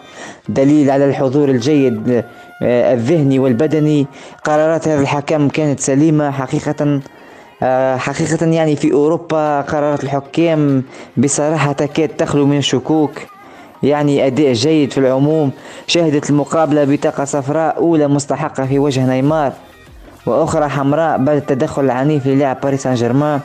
[0.50, 2.24] دليل على الحضور الجيد
[2.64, 4.08] آه، الذهني والبدني.
[4.44, 7.00] قرارات هذا الحكم كانت سليمة حقيقة.
[7.98, 10.84] حقيقة يعني في أوروبا قرارات الحكام
[11.18, 13.12] بصراحة تكاد تخلو من الشكوك
[13.84, 15.52] يعني أداء جيد في العموم
[15.88, 19.54] شهدت المقابلة بطاقة صفراء أولى مستحقة في وجه نيمار
[20.26, 23.40] وأخرى حمراء بعد التدخل العنيف للاعب باريس سان جيرمان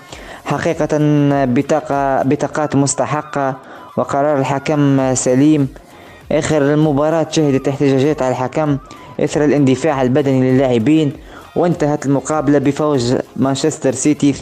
[0.44, 0.88] حقيقة
[1.44, 3.56] بطاقة بطاقات مستحقة
[3.96, 5.68] وقرار الحكم سليم.
[6.32, 8.78] آخر المباراة شهدت احتجاجات على الحكم
[9.20, 11.12] إثر الاندفاع البدني للاعبين
[11.56, 14.36] وانتهت المقابلة بفوز مانشستر سيتي 2-1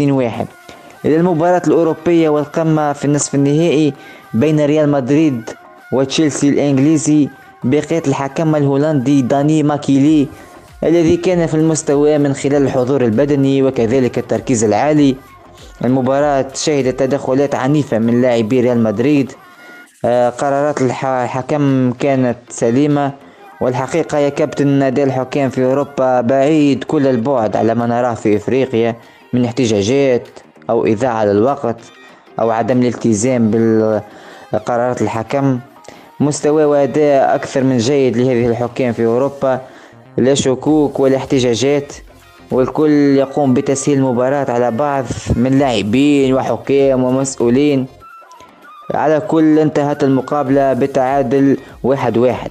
[1.05, 3.95] إلى المباراة الأوروبية والقمة في النصف النهائي
[4.35, 5.51] بين ريال مدريد
[5.93, 7.29] وتشيلسي الإنجليزي
[7.65, 10.29] بقيت الحكم الهولندي داني ماكيلي
[10.85, 15.17] الذي كان في المستوى من خلال الحضور البدني وكذلك التركيز العالي.
[15.85, 19.33] المباراة شهدت تدخلات عنيفة من لاعبي ريال مدريد
[20.05, 23.13] آه، قرارات الحكم كانت سليمة.
[23.61, 28.97] والحقيقة يا كابتن أداء الحكام في أوروبا بعيد كل البعد على ما نراه في إفريقيا
[29.33, 30.29] من احتجاجات
[30.71, 31.81] أو إذاعة للوقت
[32.41, 35.59] أو عدم الالتزام بالقرارات الحكم.
[36.21, 39.61] مستوى وأداء أكثر من جيد لهذه الحكام في أوروبا.
[40.17, 41.93] لا شكوك ولا احتجاجات
[42.51, 45.05] والكل يقوم بتسهيل المباراة على بعض
[45.37, 47.87] من لاعبين وحكام ومسؤولين.
[48.95, 52.51] على كل انتهت المقابلة بتعادل واحد واحد.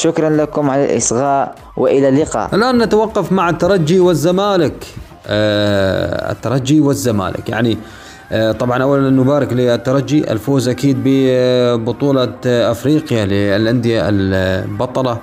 [0.00, 2.54] شكرا لكم على الإصغاء وإلى اللقاء.
[2.54, 4.86] الآن نتوقف مع الترجي والزمالك.
[5.26, 7.48] آه الترجي والزمالك.
[7.48, 7.78] يعني
[8.32, 10.32] آه طبعا اولا نبارك للترجي.
[10.32, 15.18] الفوز أكيد ببطولة أفريقيا للأندية البطلة.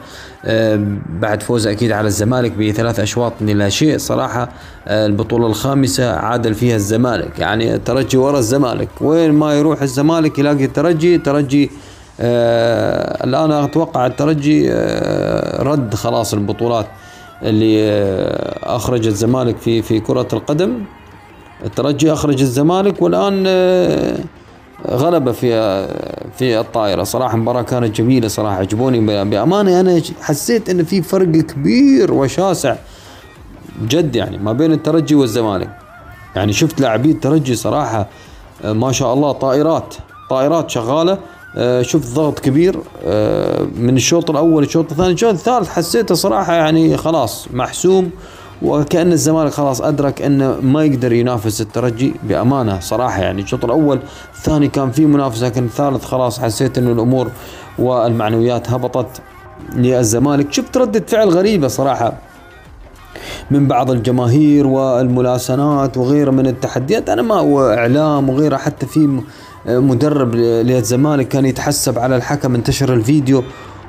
[0.46, 4.50] آه بعد فوز أكيد على الزمالك بثلاث أشواط لا شيء صراحة.
[4.88, 7.40] آه البطولة الخامسة عادل فيها الزمالك.
[7.40, 8.90] يعني الترجي ورا الزمالك.
[9.02, 11.16] وين ما يروح الزمالك يلاقي الترجي.
[11.16, 11.70] آه
[12.20, 16.86] الآن أتوقع الترجي آه رد خلاص البطولات
[17.44, 20.84] اللي آه اخرج الزمالك في في كرة القدم.
[21.66, 24.18] الترجي اخرج الزمالك والآن آه
[24.88, 25.88] غلبه في آه،
[26.38, 27.04] في الطائرة.
[27.04, 29.80] صراحة مباراه كانت جميلة صراحة عجبوني بأمانة.
[29.80, 32.76] أنا حسيت إن في فرق كبير وشاسع
[33.88, 35.70] جد يعني ما بين الترجي والزمالك.
[36.36, 38.08] يعني شفت لاعبي الترجي صراحة
[38.66, 39.96] آه، ما شاء الله طائرات
[40.30, 41.14] طائرات شغالة.
[41.14, 41.18] آه،
[41.82, 45.14] شفت ضغط كبير آه، من الشوط الأول الشوط الثاني.
[45.14, 48.10] الشوط الثالث حسيته صراحة يعني خلاص محسوم
[48.62, 53.22] وكأن الزمالك خلاص أدرك أنه ما يقدر ينافس الترجي بأمانة صراحة.
[53.22, 54.00] يعني الشوط الأول
[54.36, 57.32] الثاني كان فيه منافسة لكن الثالث خلاص حسيت أنه الأمور
[57.80, 59.22] والمعنويات هبطت
[59.76, 60.54] للزمالك.
[60.54, 62.14] شفت ردة فعل غريبة صراحة
[63.52, 67.10] من بعض الجماهير والملاسنات وغيره من التحديات.
[67.10, 69.22] أنا ما واعلام وغيره حتى في
[69.66, 73.44] مدرب للزمالك كان يتحسب على الحكم انتشر الفيديو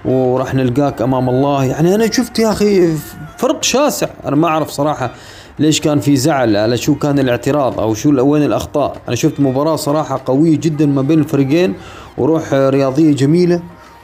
[0.05, 1.65] وراح نلقاك أمام الله.
[1.65, 2.97] يعني أنا شفت يا أخي
[3.39, 4.09] فرق شاسع.
[4.25, 5.11] أنا ما أعرف صراحة
[5.59, 8.97] ليش كان في زعل على شو كان الاعتراض أو شو وين الأخطاء.
[9.09, 11.75] أنا شفت مباراة صراحة قوية جدا ما بين الفريقين
[12.19, 13.61] وروح رياضية جميلة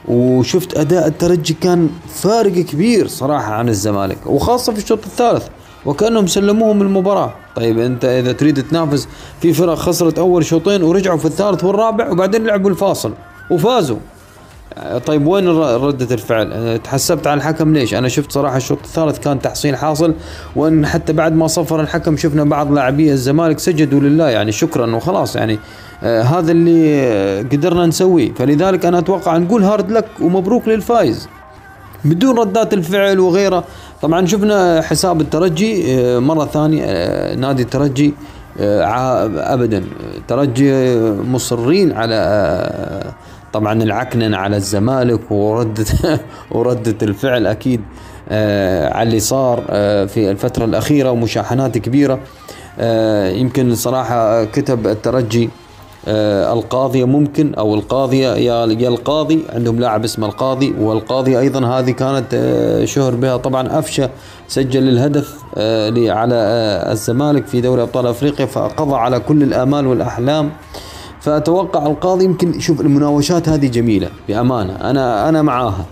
[0.07, 5.47] وشفت أداء الترجي كان فارق كبير صراحة عن الزمالك وخاصة في الشوط الثالث.
[5.85, 9.07] وكأنهم سلموهم المباراة طيب أنت إذا تريد تنافس
[9.41, 13.13] في فرق خسرت أول شوطين ورجعوا في الثالث والرابع وبعدين لعبوا الفاصل
[13.51, 13.97] وفازوا
[15.05, 19.75] طيب وين ردة الفعل؟ تحسبت على الحكم ليش؟ أنا شفت صراحة الشوط الثالث كان تحصيل
[19.75, 20.13] حاصل
[20.55, 25.35] وإن حتى بعد ما صفر الحكم شفنا بعض لاعبي الزمالك سجدوا لله يعني شكرا وخلاص
[25.35, 25.59] يعني
[26.03, 31.27] آه هذا اللي قدرنا نسويه فلذلك أنا أتوقع نقول hard luck ومبروك للفايز
[32.05, 33.63] بدون ردات الفعل وغيره.
[34.01, 38.13] طبعا شفنا حساب الترجي آه مرة ثانية آه نادي الترجي
[38.59, 39.83] آه ابدا.
[40.27, 40.99] ترجي
[41.33, 43.13] مصرين على
[43.53, 45.85] طبعا العكنن على الزمالك وردة
[46.51, 47.81] وردة الفعل أكيد
[48.91, 49.61] على اللي صار
[50.07, 52.19] في الفترة الأخيرة ومشاحنات كبيرة.
[53.39, 55.49] يمكن صراحة كتب الترجي
[56.07, 62.85] القاضية ممكن أو القاضية يا القاضي عندهم لاعب اسمه القاضي والقاضي أيضا هذه كانت آه
[62.85, 63.37] شهر بها.
[63.37, 64.09] طبعا أفشة
[64.47, 70.51] سجل الهدف آه على آه الزمالك في دوري أبطال أفريقيا فقضى على كل الآمال والأحلام.
[71.21, 74.75] فأتوقع القاضي يمكن شوف المناوشات هذه جميلة بأمانة.
[74.75, 75.85] أنا أنا معاها.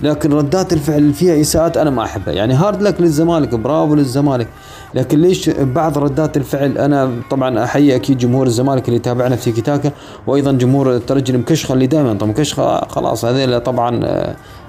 [0.00, 2.34] لكن ردات الفعل اللي فيها إساءات أنا ما أحبها.
[2.34, 4.48] يعني هارد لك للزمالك برافو للزمالك.
[4.94, 9.92] لكن ليش بعض ردات الفعل؟ أنا طبعا أحيي أكيد جمهور الزمالك اللي يتابعنا في كتاكا
[10.26, 12.14] وأيضا جمهور الترجي المكشخة اللي دائما.
[12.14, 14.00] طبعا مكشخة خلاص هذيلا طبعا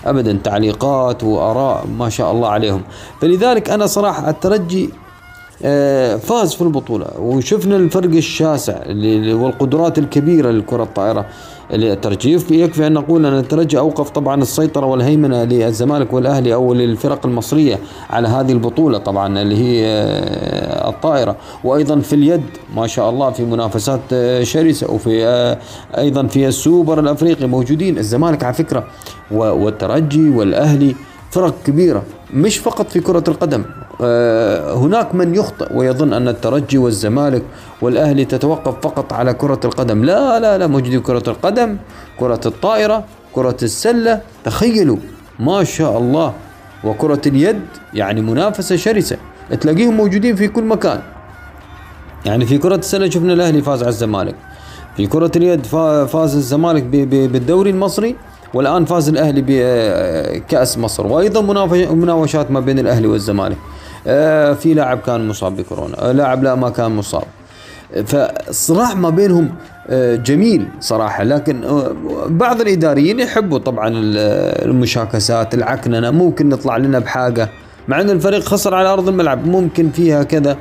[0.05, 2.81] ابدا تعليقات وآراء ما شاء الله عليهم.
[3.21, 4.89] فلذلك أنا صراحة الترجي
[6.19, 7.07] فاز في البطولة.
[7.19, 8.77] وشفنا الفرق الشاسع
[9.33, 11.25] والقدرات الكبيرة للكرة الطائرة.
[11.71, 17.79] الترجيف يكفي أن نقول أن الترجي أوقف طبعا السيطرة والهيمنة للزمالك والأهلي أو للفرق المصرية
[18.09, 19.85] على هذه البطولة طبعا اللي هي
[20.89, 21.35] الطائرة.
[21.63, 22.43] وأيضا في اليد
[22.75, 24.01] ما شاء الله في منافسات
[24.43, 24.91] شرسة.
[24.91, 25.25] وفي
[25.97, 27.97] أيضا في السوبر الأفريقي موجودين.
[27.97, 28.87] الزمالك على فكرة
[29.31, 30.95] والترجي والأهلي
[31.31, 32.03] فرق كبيرة.
[32.33, 33.63] مش فقط في كرة القدم.
[34.83, 37.43] هناك من يخطئ ويظن أن الترجي والزمالك
[37.81, 40.03] والأهلي تتوقف فقط على كرة القدم.
[40.05, 41.77] لا لا لا موجودين كرة القدم
[42.19, 43.03] كرة الطائرة
[43.33, 44.21] كرة السلة.
[44.43, 44.97] تخيلوا
[45.39, 46.33] ما شاء الله.
[46.83, 47.61] وكرة اليد
[47.93, 49.17] يعني منافسة شرسة.
[49.61, 51.01] تلاقيهم موجودين في كل مكان.
[52.25, 54.35] يعني في كرة السلة شفنا الأهلي فاز على الزمالك.
[54.97, 55.65] في كرة اليد
[56.05, 58.15] فاز الزمالك بالدوري المصري.
[58.53, 61.41] والآن فاز الأهلي بكأس مصر وأيضا
[61.93, 63.57] مناوشات ما بين الأهلي والزمالك.
[64.55, 67.23] في لاعب كان مصاب بكورونا لاعب لا ما كان مصاب.
[68.05, 69.49] فالصراع ما بينهم
[70.25, 71.83] جميل صراحة لكن
[72.27, 77.49] بعض الإداريين يحبوا طبعا المشاكسات العكننة ممكن نطلع لنا بحاجة
[77.87, 80.57] مع أن الفريق خسر على أرض الملعب ممكن فيها كذا.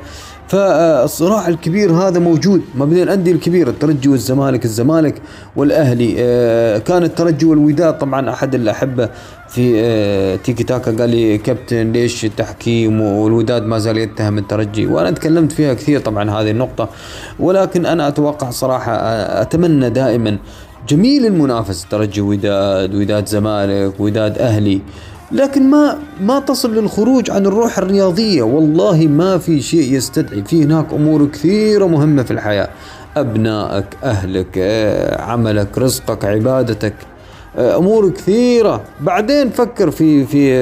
[0.49, 5.21] فالصراع الكبير هذا موجود ما بين الأندية الكبيرة الترجي والزمالك الزمالك
[5.55, 6.13] والأهلي.
[6.79, 9.09] كان الترجي والوداد طبعا أحد الأحبة
[9.47, 10.91] في تيكي تاكا.
[10.91, 14.87] قال لي كابتن ليش التحكيم والوداد ما زال يتهم الترجي.
[14.87, 16.89] وأنا تكلمت فيها كثير طبعا هذه النقطة.
[17.39, 18.93] ولكن أنا أتوقع صراحة
[19.41, 20.37] أتمنى دائما
[20.87, 24.81] جميل المنافسة ترجي وداد وداد زمالك وداد أهلي.
[25.31, 28.43] لكن ما ما تصل للخروج عن الروح الرياضية.
[28.43, 30.43] والله ما في شيء يستدعي.
[30.43, 32.69] في هناك أمور كثيرة مهمة في الحياة.
[33.17, 34.57] أبنائك أهلك
[35.19, 36.93] عملك رزقك عبادتك.
[37.57, 38.81] أمور كثيرة.
[39.01, 40.53] بعدين فكر في في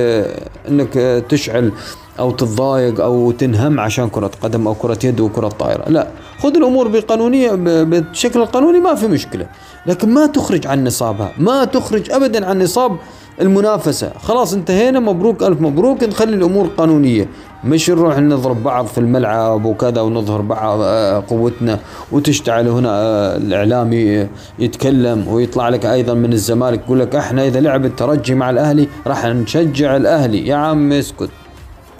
[0.69, 1.71] أنك تشعل
[2.19, 5.89] أو تتضايق أو تنهم عشان كرة قدم أو كرة يد وكرة طائرة.
[5.89, 6.07] لا.
[6.39, 7.51] خذ الأمور بقانونية
[7.83, 9.47] بالشكل القانوني ما في مشكلة.
[9.85, 11.31] لكن ما تخرج عن نصابها.
[11.37, 12.97] ما تخرج أبدا عن نصاب
[13.41, 14.11] المنافسة.
[14.23, 16.03] خلاص انتهينا مبروك ألف مبروك.
[16.03, 17.29] نخلي الأمور قانونية.
[17.63, 20.81] مش نروح نضرب بعض في الملعب وكذا ونظهر بعض
[21.21, 21.79] قوتنا
[22.11, 22.91] وتشتعل هنا
[23.35, 24.27] الإعلامي
[24.59, 29.25] يتكلم ويطلع لك أيضا من الزمالك يقول لك إحنا إذا لعب الترجي مع الأهلي راح
[29.25, 30.47] نشجع الأهلي.
[30.47, 31.29] يا عم اسكت.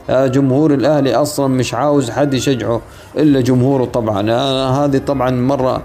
[0.09, 2.81] جمهور الأهلي أصلا مش عاوز حد يشجعه
[3.17, 4.19] إلا جمهوره طبعا.
[4.19, 5.81] أنا هذه طبعا مرة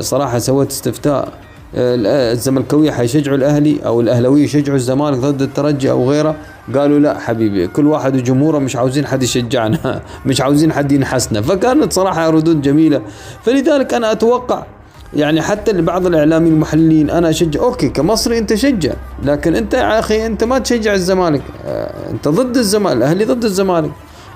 [0.00, 1.28] صراحة سويت استفتاء.
[1.74, 6.36] الزملكاويه حيشجعوا الأهلي أو الأهلاوية يشجعوا الزمالك ضد الترجي أو غيره.
[6.74, 11.42] قالوا لا حبيبي كل واحد وجمهوره مش عاوزين حد يشجعنا مش عاوزين حد ينحسنا.
[11.42, 13.02] فكانت صراحة ردود جميلة.
[13.42, 14.66] فلذلك أنا أتوقع
[15.14, 17.60] يعني حتى بعض الإعلاميين المحللين أنا أشجع.
[17.60, 18.92] أوكي كمصري أنت شجع
[19.24, 21.42] لكن أنت يا أخي أنت ما تشجع الزمالك.
[21.66, 23.90] آه، أنت ضد الزمالك الأهلي ضد الزمالك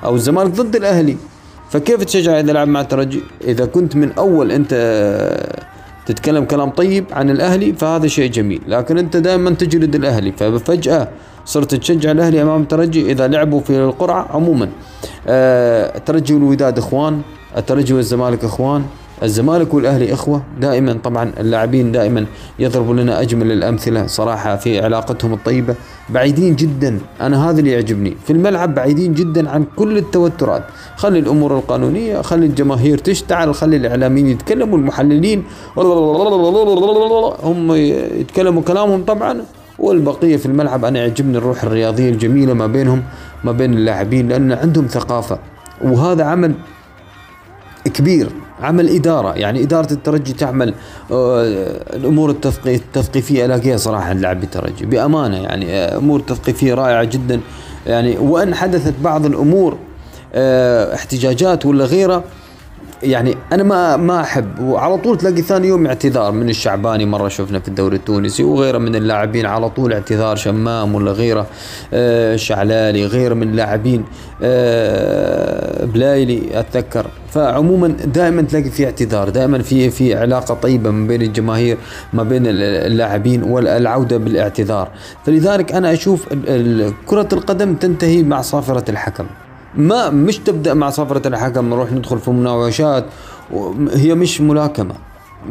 [0.04, 1.16] أو الزمالك ضد الأهلي.
[1.70, 4.74] فكيف تشجع إذا لعب مع الترجي؟ إذا كنت من أول أنت
[6.06, 8.62] تتكلم كلام طيب عن الأهلي فهذا شيء جميل.
[8.68, 11.08] لكن أنت دائما تجلد الأهلي ففجأة
[11.44, 14.68] صرت تشجع الأهلي أمام الترجي إذا لعبوا في القرعة عموما.
[15.26, 17.20] آه، الترجي والوداد إخوان
[17.56, 18.84] الترجي والزمالك إخوان.
[19.22, 20.42] الزمالك والأهلي إخوة.
[20.60, 22.26] دائما طبعا اللاعبين دائما
[22.58, 25.74] يضربوا لنا أجمل الأمثلة صراحة في علاقتهم الطيبة.
[26.10, 28.16] بعيدين جدا أنا هذا اللي يعجبني.
[28.24, 30.64] في الملعب بعيدين جدا عن كل التوترات.
[30.96, 35.44] خلي الأمور القانونية خلي الجماهير تشتعل خلي الإعلاميين يتكلموا المحللين
[37.42, 37.72] هم
[38.20, 39.42] يتكلموا كلامهم طبعا.
[39.78, 43.02] والبقية في الملعب أنا يعجبني الروح الرياضية الجميلة ما بينهم
[43.44, 45.38] ما بين اللاعبين لأن عندهم ثقافة.
[45.84, 46.54] وهذا عمل
[47.94, 48.28] كبير.
[48.62, 50.74] عمل إدارة يعني إدارة الترجي تعمل
[51.12, 51.42] آه،
[51.96, 52.30] الأمور
[52.66, 57.40] التثقيفية ألاقيها صراحة لاعبي الترجي بأمانة يعني آه، أمور تثقيفية رائعة جدا
[57.86, 59.76] يعني وأن حدثت بعض الأمور
[60.34, 62.24] آه، احتجاجات ولا غيره
[63.02, 64.60] يعني أنا ما ما أحب.
[64.60, 68.96] وعلى طول تلاقي ثاني يوم اعتذار من الشعباني مرة شفنا في الدوري التونسي وغيره من
[68.96, 71.46] اللاعبين على طول اعتذار شمام ولا غيره
[71.94, 74.04] آه شعلالي غيره من اللاعبين
[74.42, 77.06] آه بلايلي أتذكر.
[77.30, 81.76] فعموما دائما تلاقي في اعتذار دائما في في علاقة طيبة ما بين الجماهير
[82.12, 84.88] ما بين اللاعبين والعودة بالاعتذار.
[85.26, 86.28] فلذلك أنا أشوف
[87.06, 89.26] كرة القدم تنتهي مع صافرة الحكم.
[89.76, 93.04] ما مش تبدأ مع صفرة الحكم نروح ندخل في مناوشات.
[93.94, 94.94] هي مش ملاكمة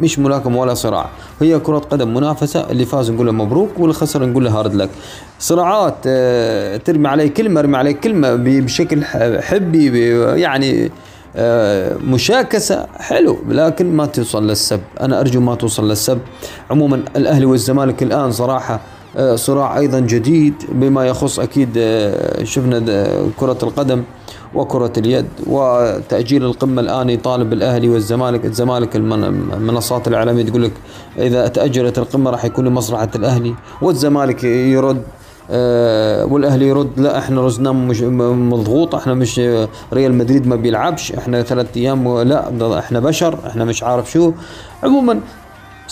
[0.00, 1.10] مش ملاكمة ولا صراع.
[1.40, 4.90] هي كرة قدم منافسة اللي فاز نقول له مبروك واللي خسر نقول له hard luck.
[5.38, 9.04] صراعات آه، ترمي عليه كلمة ارمي عليه كلمة بشكل
[9.40, 10.10] حبي
[10.40, 10.90] يعني
[11.36, 12.86] آه، مشاكسة.
[12.98, 14.80] حلو لكن ما توصل للسب.
[15.00, 16.18] أنا أرجو ما توصل للسب.
[16.70, 18.80] عموما الأهلي والزمالك الآن صراحة
[19.34, 23.06] صراع أيضا جديد بما يخص أكيد آه، شفنا
[23.36, 24.02] كرة القدم
[24.54, 28.44] وكرة اليد وتأجيل القمة الآن يطالب الأهلي والزمالك.
[28.44, 30.72] الزمالك المنصات الإعلامية تقول لك
[31.18, 35.02] إذا تأجلت القمة راح يكون لمصلحة الأهلي والزمالك يرد
[35.50, 39.38] آه والأهلي يرد لا إحنا رزنا مش مضغوط إحنا مش
[39.92, 44.32] ريال مدريد ما بيلعبش إحنا ثلاث أيام لا إحنا بشر إحنا مش عارف شو.
[44.82, 45.20] عموما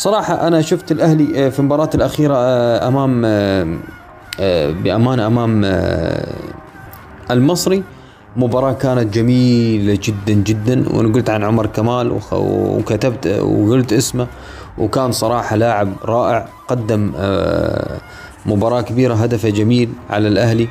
[0.01, 5.65] صراحة أنا شفت الأهلي آه، في المباراة الأخيرة آه، أمام آه، بأمانة أمام
[7.31, 7.83] المصري.
[8.37, 14.27] مباراة كانت جميلة جدا جدا وأنا قلت عن عمر كمال وكتبت وقلت اسمه
[14.79, 17.13] وكان صراحة لاعب رائع قدم
[18.47, 20.69] مباراة كبيرة هدفه جميل على الأهلي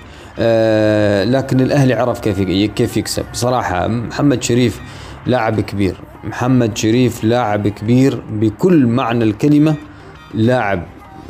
[1.38, 2.40] لكن الأهلي عرف كيف
[2.72, 3.24] كيف يكسب.
[3.34, 4.82] صراحة محمد شريف
[5.26, 5.96] لاعب كبير.
[6.24, 9.76] محمد شريف لاعب كبير بكل معنى الكلمة
[10.34, 10.84] لاعب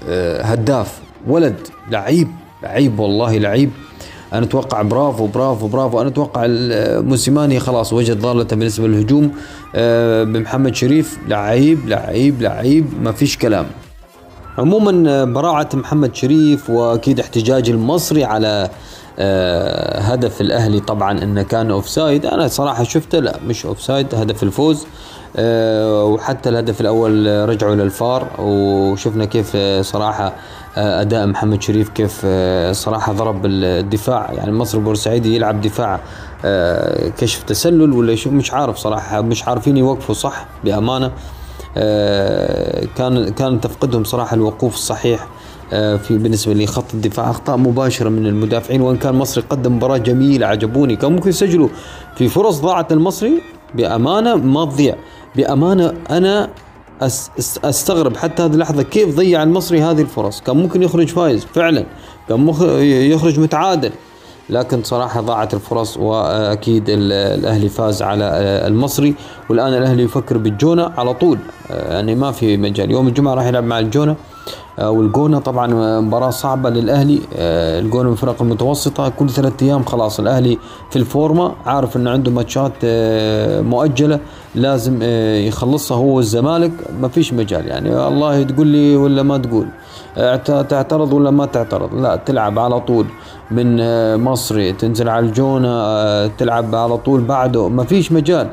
[0.07, 1.55] آه، هداف ولد
[1.91, 2.27] لعيب
[2.63, 3.71] لعيب والله لعيب.
[4.33, 6.01] أنا أتوقع برافو برافو برافو.
[6.01, 6.45] أنا أتوقع
[7.01, 9.31] موسيماني خلاص وجد ضالته بالنسبة للهجوم.
[9.75, 12.85] آه، بمحمد شريف لعيب لعيب لعيب.
[13.01, 13.65] ما فيش كلام.
[14.57, 18.69] عموما آه، براعة محمد شريف وأكيد احتجاج المصري على آه،
[20.01, 24.86] هدف الأهلي طبعا إنه كان offside أنا صراحة شفته لا مش offside هدف الفوز.
[25.36, 30.34] آه، وحتى الهدف الأول رجعوا للفار وشفنا كيف صراحة
[30.78, 32.26] آه، أداء محمد شريف كيف
[32.72, 34.32] صراحة ضرب الدفاع.
[34.34, 35.99] يعني مصر بورسعيدي يلعب دفاع
[37.17, 41.11] كشف تسلل ولا مش عارف صراحة مش عارفين يوقفوا صح بأمانة.
[42.95, 45.22] كان كان تفقدهم صراحة الوقوف الصحيح.
[45.24, 45.38] آه،
[45.70, 50.95] في بالنسبة لخط الدفاع أخطاء مباشرة من المدافعين وإن كان المصري قدم مباراة جميلة عجبوني.
[50.95, 51.70] كان ممكن يسجلوا
[52.15, 53.41] في فرص ضاعت المصري
[53.76, 54.95] بأمانة ما تضيع.
[55.36, 56.49] بأمانة أنا
[57.63, 60.41] أستغرب حتى هذه اللحظة كيف ضيع المصري هذه الفرص.
[60.41, 61.86] كان ممكن يخرج فايز فعلا
[62.30, 62.47] كان
[63.11, 63.91] يخرج متعادل
[64.49, 68.24] لكن صراحة ضاعت الفرص وأكيد الأهلي فاز على
[68.67, 69.15] المصري.
[69.49, 71.38] والآن الأهلي يفكر بالجونة على طول
[71.70, 72.91] يعني ما في مجال.
[72.91, 74.15] يوم الجمعة راح يلعب مع الجونة.
[74.80, 77.19] آه، والجونة طبعا مباراة صعبة للأهلي.
[77.36, 79.09] آه، الجونة من الفرق المتوسطة.
[79.09, 80.57] كل ثلاثة أيام خلاص الأهلي
[80.89, 84.19] في الفورمة عارف أنه عنده ماتشات آه، مؤجلة
[84.55, 84.99] لازم
[85.47, 86.71] يخلصها هو والزمالك.
[87.01, 88.07] ما فيش مجال يعني.
[88.07, 89.67] الله تقول لي ولا ما تقول.
[90.69, 93.05] تعترض ولا ما تعترض؟ لا تلعب على طول
[93.51, 93.77] من
[94.23, 97.67] مصري تنزل على الجونة تلعب على طول بعده.
[97.69, 98.47] ما فيش مجال.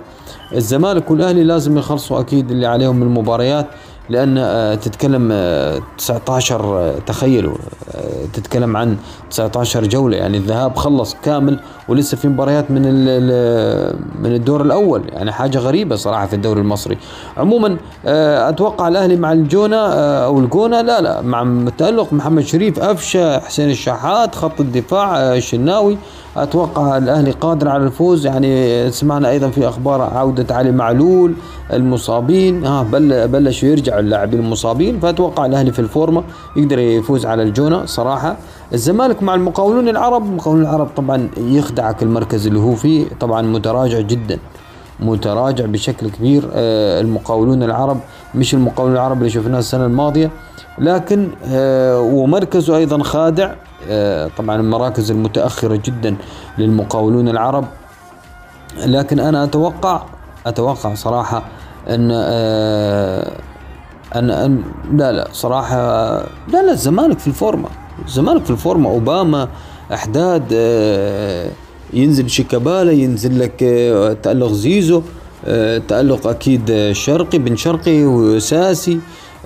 [0.54, 3.66] الزمالك والأهلي لازم يخلصوا أكيد اللي عليهم من المباريات.
[4.10, 5.28] لأن آه، تتكلم
[5.98, 7.56] 19 آه، تخيلوا
[8.32, 8.96] تتكلم عن
[9.30, 10.16] 19 جولة.
[10.16, 12.82] يعني الذهاب خلص كامل ولسه في مباريات من
[14.22, 15.02] من الدور الأول.
[15.08, 16.98] يعني حاجة غريبة صراحة في الدوري المصري.
[17.36, 23.70] عموما أتوقع الأهلي مع الجونة أو الجونة لا لا مع تألق محمد شريف افشه حسين
[23.70, 25.98] الشحات خط الدفاع الشناوي
[26.36, 28.26] أتوقع الأهلي قادر على الفوز.
[28.26, 31.34] يعني سمعنا أيضا في أخبار عودة علي معلول
[31.72, 32.64] المصابين.
[32.66, 35.00] ها بل بلشوا يرجعوا اللاعبين المصابين.
[35.00, 36.22] فأتوقع الأهلي في الفورمة
[36.56, 38.36] يقدر يفوز على الجونة صراحة.
[38.72, 40.22] الزمالك مع المقاولون العرب.
[40.22, 43.06] المقاولون العرب طبعا يخدعك المركز اللي هو فيه.
[43.20, 44.38] طبعا متراجع جدا
[45.00, 46.48] متراجع بشكل كبير.
[46.54, 47.98] آه، المقاولون العرب
[48.34, 50.30] مش المقاولون العرب اللي شفناه السنة الماضية.
[50.78, 53.54] لكن آه، ومركزه أيضا خادع.
[54.38, 56.16] طبعا المراكز المتأخرة جدا
[56.58, 57.64] للمقاولون العرب.
[58.76, 60.02] لكن أنا أتوقع
[60.46, 61.42] أتوقع صراحة
[61.88, 62.10] أن
[64.16, 64.62] أن, أن
[64.92, 65.76] لا لا صراحة
[66.48, 67.68] لا لا الزمالك في الفورمه
[68.06, 69.48] الزمالك في الفورمه أوباما
[69.92, 70.52] أحداد
[71.92, 73.56] ينزل شيكابالا ينزل لك
[74.22, 75.02] تألق زيزو
[75.88, 79.00] تألق أكيد شرقي بن شرقي وساسي.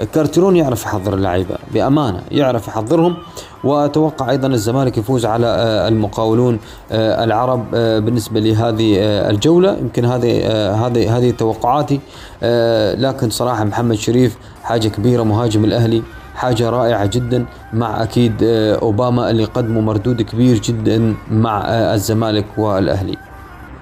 [0.04, 3.16] كارترون يعرف يحضر اللعيبة بأمانة يعرف يحضرهم
[3.64, 6.58] وأتوقع أيضا الزمالك يفوز على آه، المقاولون
[6.92, 8.96] آه، العرب آه، بالنسبة لهذه
[9.30, 9.78] الجولة.
[9.78, 10.46] يمكن هذه
[10.86, 12.00] هذه هذه توقعاتي.
[12.96, 16.02] لكن صراحة محمد شريف حاجة كبيرة مهاجم الأهلي
[16.34, 18.32] حاجة رائعة جدا مع أكيد
[18.82, 23.29] أوباما اللي قدموا مردود كبير جدا مع الزمالك والأهلي.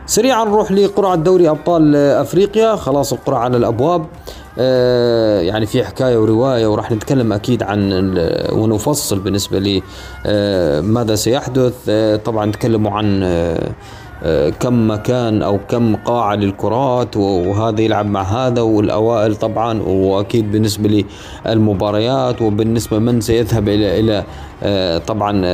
[0.08, 2.76] سريعا نروح لقرعه دوري أبطال أفريقيا.
[2.76, 4.06] خلاص القرعه على الأبواب.
[4.58, 7.92] آه، يعني في حكاية ورواية وراح نتكلم أكيد عن
[8.52, 9.82] ونفصل بالنسبة لي
[10.26, 11.74] آه، ماذا سيحدث.
[11.88, 13.28] آه، طبعا نتكلموا عن
[14.60, 21.04] كم مكان أو كم قاعة للكرات وهذا يلعب مع هذا والأوائل طبعا وأكيد بالنسبة
[21.46, 24.24] للمباريات وبالنسبة من سيذهب إلى إلى
[25.06, 25.46] طبعا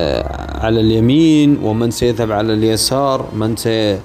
[0.61, 3.99] على اليمين ومن سيذهب على اليسار من سي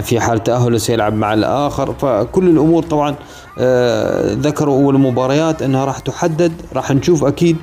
[0.00, 1.92] في حال تأهله سيلعب مع الآخر.
[1.92, 3.14] فكل الأمور طبعا
[3.58, 6.52] آه، ذكروا أول مباريات أنها راح تحدد.
[6.74, 7.56] راح نشوف أكيد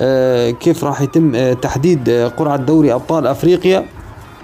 [0.00, 3.84] آه، كيف راح يتم آه، تحديد قرعة دوري أبطال أفريقيا.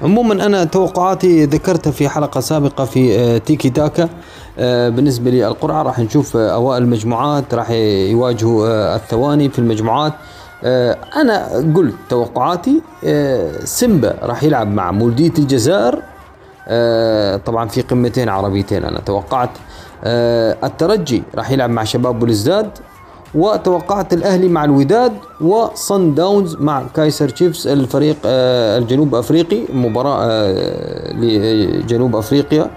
[0.02, 4.08] عموما أنا توقعاتي ذكرتها في حلقة سابقة في تيكي تاكا.
[4.88, 7.70] بالنسبة للقرعة راح نشوف أوائل المجموعات راح
[8.10, 10.12] يواجهوا الثواني في المجموعات.
[11.16, 12.82] أنا قلت توقعاتي
[13.64, 16.02] سيمبا راح يلعب مع مولدية الجزائر.
[17.46, 19.50] طبعا في قمتين عربيتين أنا توقعت.
[20.04, 22.70] آه الترجي راح يلعب مع شباب بولزداد
[23.34, 31.12] وتوقعت الأهلي مع الوداد وصن داونز مع كايسر تشيفز الفريق آه الجنوب أفريقي مباراة آه
[31.12, 32.70] لجنوب أفريقيا.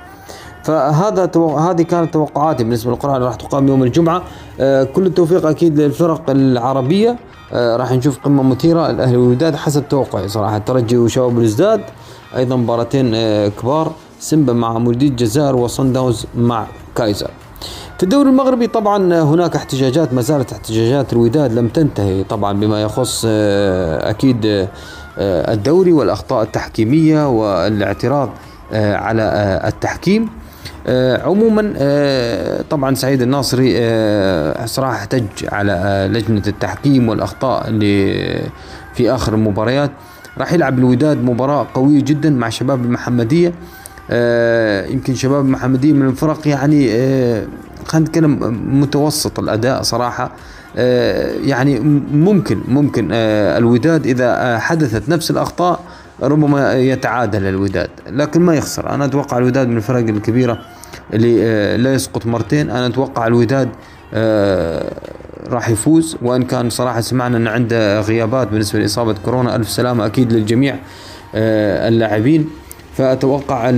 [0.63, 1.31] فهذا.
[1.59, 4.23] هذه كانت توقعاتي بالنسبة للقرعه اللي راح تقام يوم الجمعة.
[4.59, 7.15] آه كل التوفيق أكيد للفرق العربية.
[7.53, 11.81] آه راح نشوف قمة مثيرة الأهلي والوداد حسب توقعي صراحة الترجي وشباب بلوزداد
[12.35, 13.91] أيضا مباراتين آه كبار.
[14.19, 16.65] سيمبا مع مولودية الجزائر وصن داونز مع
[16.95, 17.29] كايزر.
[17.97, 21.13] في الدوري المغربي طبعا هناك احتجاجات ما زالت احتجاجات.
[21.13, 28.29] الوداد لم تنتهي طبعا بما يخص آه، أكيد آه، الدوري والأخطاء التحكيمية والاعتراض
[28.73, 30.29] آه، على التحكيم.
[31.25, 31.61] عموما
[32.69, 33.73] طبعا سعيد الناصري
[34.67, 38.41] صراحة احتج على لجنة التحكيم والأخطاء اللي
[38.93, 39.91] في آخر المباريات.
[40.37, 43.53] راح يلعب الوداد مباراة قوية جدا مع شباب المحمدية.
[44.11, 47.45] آه، يمكن شباب محمدية من الفرق يعني آه،
[47.85, 50.31] خلينا نتكلم متوسط الأداء صراحة.
[50.77, 51.79] آه، يعني
[52.13, 55.79] ممكن ممكن الوداد إذا حدثت نفس الأخطاء
[56.21, 58.89] ربما يتعادل الوداد لكن ما يخسر.
[58.89, 60.59] أنا أتوقع الوداد من الفرق الكبيرة
[61.13, 62.69] اللي لا يسقط مرتين.
[62.69, 63.69] أنا أتوقع الوداد
[65.49, 70.33] راح يفوز وإن كان صراحة سمعنا إن عنده غيابات بالنسبة لإصابة كورونا ألف سلامة أكيد
[70.33, 70.75] للجميع
[71.35, 72.49] اللاعبين.
[72.97, 73.69] فأتوقع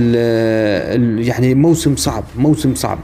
[1.18, 2.98] يعني موسم صعب موسم صعب.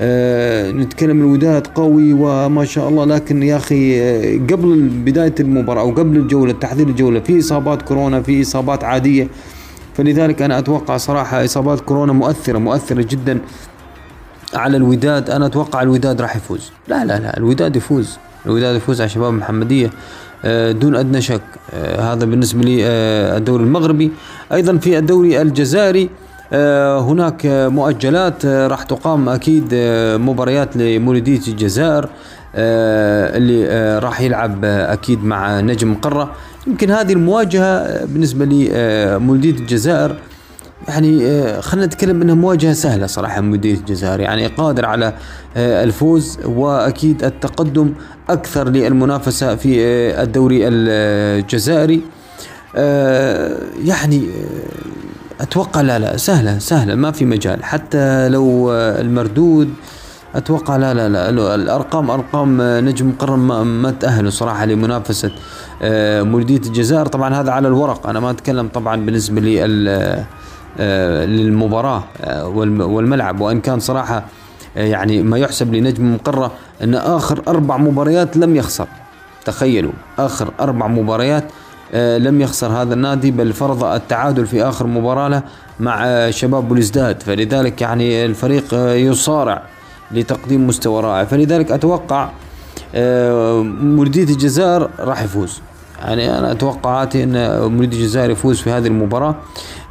[0.00, 5.90] أه نتكلم الوداد قوي وما شاء الله لكن يا أخي آه، قبل بداية المباراة أو
[5.90, 9.28] قبل الجولة تحضير الجولة في إصابات كورونا في إصابات عادية.
[9.94, 13.38] فلذلك أنا أتوقع صراحة إصابات كورونا مؤثرة مؤثرة جدا.
[14.54, 16.70] على الوداد أنا أتوقع الوداد راح يفوز.
[16.88, 18.18] لا لا لا الوداد يفوز.
[18.46, 19.90] الوداد يفوز على شباب محمديه
[20.44, 21.40] آه، دون أدنى شك
[21.74, 24.10] آه، هذا بالنسبة لي آه، الدوري المغربي.
[24.52, 26.10] أيضا في الدوري الجزائري
[27.00, 29.68] هناك مؤجلات راح تقام أكيد
[30.20, 32.08] مباريات لمولودية الجزائر
[32.54, 36.32] اللي راح يلعب أكيد مع نجم قرة.
[36.66, 40.16] يمكن هذه المواجهة بالنسبة لمولودية الجزائر
[40.88, 45.14] يعني آه، خلينا نتكلم إنها مواجهة سهلة صراحة مدير الجزائر يعني قادر على
[45.56, 47.92] آه، الفوز وأكيد التقدم
[48.30, 52.02] أكثر للمنافسة في آه، الدوري الجزائري.
[53.84, 54.28] يعني
[55.40, 57.64] أتوقع لا لا سهلة سهلة ما في مجال.
[57.64, 59.70] حتى لو المردود
[60.34, 65.30] أتوقع لا لا لا الأرقام أرقام نجم مقرن ما, ما تاهلوا صراحة لمنافسة
[66.22, 67.06] مولوديه الجزائر.
[67.06, 70.24] طبعا هذا على الورق أنا ما أتكلم طبعا بالنسبة لل
[71.26, 73.40] للمباراة آه، والملعب.
[73.40, 74.24] وإن كان صراحة
[74.76, 76.52] آه، يعني ما يحسب لنجم مقرة
[76.82, 78.86] أن آخر أربع مباريات لم يخسر.
[79.44, 81.44] تخيلوا آخر أربع مباريات
[81.94, 85.42] لم يخسر هذا النادي بل فرض التعادل في آخر مباراة له
[85.80, 89.62] مع شباب بوليزداد فلذلك يعني الفريق يصارع
[90.10, 91.24] لتقديم مستوى رائع.
[91.24, 92.28] فلذلك أتوقع
[93.82, 95.60] مولودية الجزائر راح يفوز.
[96.04, 99.36] يعني أنا توقعاتي إن مريد الجزائر يفوز في هذه المباراة.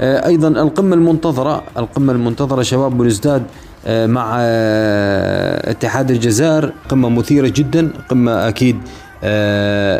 [0.02, 3.44] آه، أيضا القمة المنتظرة القمة المنتظرة شباب بلوزداد
[3.85, 6.73] آه، مع آه، اتحاد الجزائر.
[6.90, 8.77] قمة مثيرة جدا قمة أكيد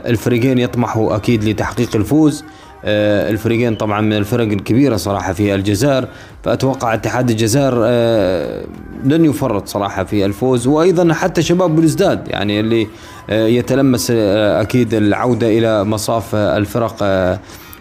[0.06, 2.44] الفريقين يطمحوا أكيد لتحقيق الفوز.
[2.84, 6.08] الفريقين طبعا من الفرق الكبيرة صراحة في الجزائر
[6.44, 8.64] فأتوقع اتحاد الجزائر آه،
[9.04, 12.88] لن يفرط صراحة في الفوز وأيضا حتى شباب بلوزداد يعني اللي
[13.30, 16.96] آه، يتلمس أكيد العودة إلى مصاف الفرق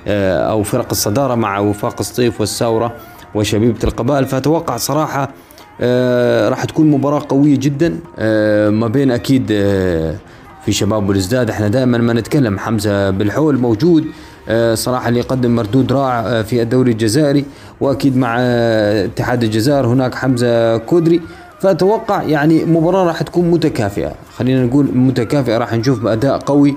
[0.08, 2.92] أو فرق الصدارة مع وفاق سطيف والساوره
[3.34, 4.24] وشبيبة القبائل.
[4.24, 5.28] فأتوقع صراحة
[6.48, 7.98] راح تكون مباراة قوية جدا
[8.70, 9.46] ما بين أكيد
[10.64, 14.04] في شباب بلوزداد إحنا دائما ما نتكلم حمزة بالحول موجود.
[14.04, 14.31] آه،
[14.74, 17.44] صراحة اللي يقدم مردود رائع آه، في الدوري الجزائري
[17.80, 21.20] وأكيد مع آه، اتحاد الجزائر هناك حمزة كودري.
[21.60, 24.12] فأتوقع يعني مباراة راح تكون متكافئة.
[24.36, 26.76] خلينا نقول متكافئة راح نشوف اداء قوي.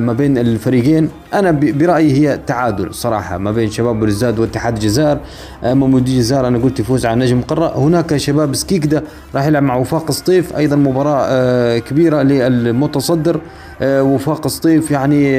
[0.00, 1.08] ما بين الفريقين.
[1.34, 5.18] أنا برأيي هي تعادل صراحة ما بين شباب بلزداد واتحاد الجزائر
[5.64, 9.02] اما مودي الجزائر أنا قلت يفوز على نجم قره هناك شباب سكيكدا
[9.34, 13.40] راح يلعب مع وفاق سطيف أيضا مباراة كبيرة للمتصدر.
[13.82, 15.36] وفاق سطيف يعني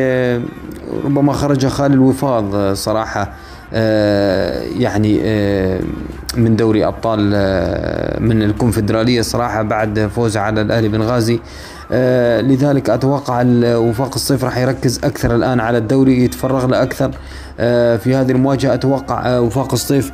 [1.06, 3.34] ربما خرج خالي الوفاض آه، صراحة
[3.74, 5.80] آه، يعني آه،
[6.38, 7.20] من دوري أبطال
[8.20, 11.40] من الكونفدرالية صراحة بعد فوز على الأهلي بنغازي.
[12.42, 13.44] لذلك أتوقع
[13.76, 17.12] وفاق الصيف راح يركز أكثر الآن على الدوري يتفرغ له أكثر.
[17.98, 20.12] في هذه المواجهة أتوقع وفاق الصيف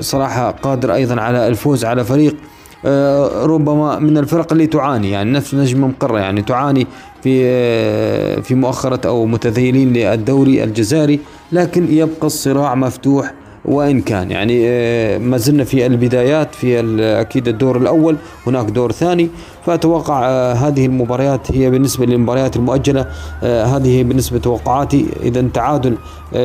[0.00, 2.36] صراحة قادر أيضا على الفوز على فريق
[2.84, 6.86] آه، ربما من الفرق اللي تعاني يعني نفس نجم مقرة يعني تعاني
[7.22, 11.20] في آه، في مؤخرة أو متذيلين للدوري الجزائري
[11.52, 13.34] لكن يبقى الصراع مفتوح
[13.64, 14.30] وإن كان.
[14.30, 16.80] يعني آه، ما زلنا في البدايات في
[17.20, 18.16] أكيد الدور الأول
[18.46, 19.28] هناك دور ثاني.
[19.66, 23.06] فأتوقع هذه المباريات هي بالنسبة للمباريات المؤجلة
[23.42, 25.06] هذه بالنسبة توقعاتي.
[25.22, 25.96] إذا تعادل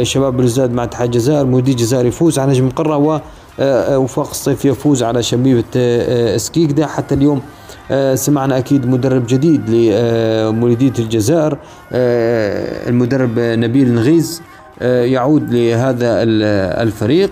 [0.01, 3.19] شباب بلوزداد مع اتحاد الجزائر مودي الجزائر يفوز على نجم قرة و
[3.59, 6.85] آه، آه، وفاق الصيف يفوز على شبيبة آه، سكيكدا.
[6.85, 7.41] حتى اليوم
[8.13, 11.57] سمعنا أكيد مدرب جديد لمولودية الجزائر
[11.91, 14.41] المدرب نبيل نغيز.
[14.81, 16.23] يعود لهذا
[16.83, 17.31] الفريق.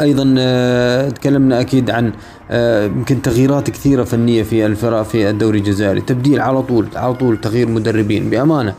[0.00, 0.22] أيضا
[1.08, 2.12] تكلمنا أكيد عن
[2.96, 6.00] يمكن تغييرات كثيرة فنية في الفرق في الدوري الجزائري.
[6.00, 8.74] تبديل على طول على طول تغيير مدربين بأمانة.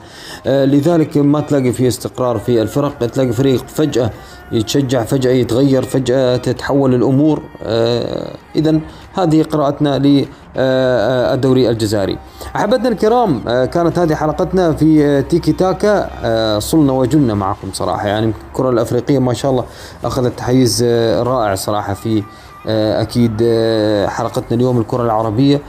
[0.45, 4.11] لذلك ما تلاقي في استقرار في الفرق تلاقي فريق فجأة
[4.53, 7.41] يتشجع فجأة يتغير فجأة تتحول الأمور.
[7.63, 8.79] آه إذا
[9.13, 12.17] هذه قراءتنا للدوري الجزائري.
[12.55, 16.09] أحبتنا الكرام آه كانت هذه حلقتنا في تيكي تاكا.
[16.23, 18.07] آه صلنا وجلنا معكم صراحة.
[18.07, 19.63] يعني الكرة الأفريقية ما شاء الله
[20.03, 22.23] أخذت تحيز آه، رائع صراحة في
[22.67, 24.79] آه، أكيد آه، حلقتنا اليوم.
[24.79, 25.61] الكرة العربية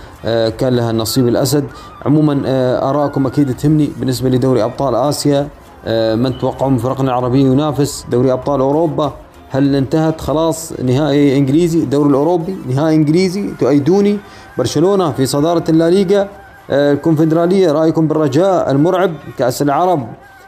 [0.59, 1.65] كان لها النصيب الأسد.
[2.07, 2.43] عموما
[2.91, 5.49] ارائكم أكيد تهمني بالنسبة لدوري أبطال آسيا.
[5.87, 9.13] آه، من تتوقعون فرقنا العربية ينافس دوري أبطال أوروبا؟
[9.51, 14.19] هل انتهت خلاص نهائي إنجليزي الدوري الأوروبي نهائي إنجليزي؟ تؤيدوني.
[14.59, 16.29] برشلونة في صدارة الليغا
[16.71, 20.07] آه، الكونفدرالية رأيكم بالرجاء المرعب كأس العرب؟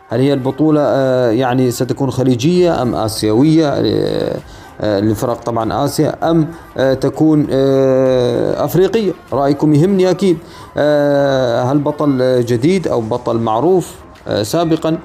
[0.08, 3.82] هل هي البطولة آه، يعني ستكون خليجية أم آسيوية؟
[4.82, 6.46] لفرق طبعا آسيا أم
[7.00, 7.46] تكون
[8.56, 10.38] أفريقية؟ رأيكم يهمني أكيد.
[11.70, 13.94] هل بطل جديد أو بطل معروف
[14.42, 14.98] سابقا؟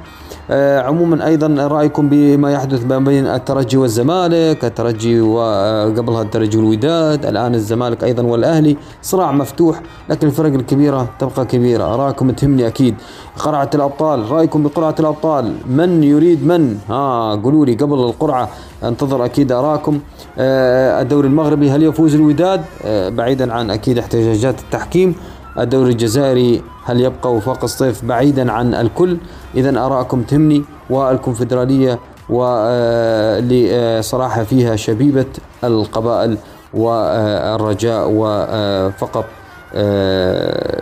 [0.87, 8.03] عموما أيضا رأيكم بما يحدث ما بين الترجي والزمالك الترجي وقبلها الترجي والوداد الآن الزمالك
[8.03, 12.95] أيضا والأهلي صراع مفتوح لكن الفرق الكبيرة تبقى كبيرة أراكم تهمني أكيد.
[13.39, 18.49] قرعة الأبطال رأيكم بقرعة الأبطال من يريد من؟ ها قولوا لي قبل القرعة
[18.83, 19.99] انتظر أكيد أراكم.
[20.37, 25.15] آه، الدوري المغربي هل يفوز الوداد؟ آه، بعيدا عن أكيد احتجاجات التحكيم.
[25.59, 29.17] الدوري الجزائري هل يبقى وفاق الصيف بعيدا عن الكل؟
[29.55, 31.99] إذا آراءكم تهمني والكونفدرالية
[32.29, 35.25] واللي صراحة فيها شبيبة
[35.63, 36.37] القبائل
[36.73, 39.25] والرجاء وفقط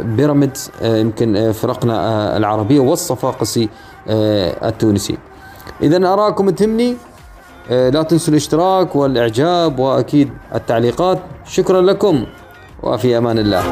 [0.02, 3.70] بيراميدز يمكن فرقنا العربية والصفاقسي
[4.08, 5.18] التونسي.
[5.82, 6.96] إذا أراكم تهمني
[7.70, 11.20] لا تنسوا الاشتراك والإعجاب وأكيد التعليقات.
[11.46, 12.26] شكرا لكم
[12.84, 13.64] وفي أمان الله.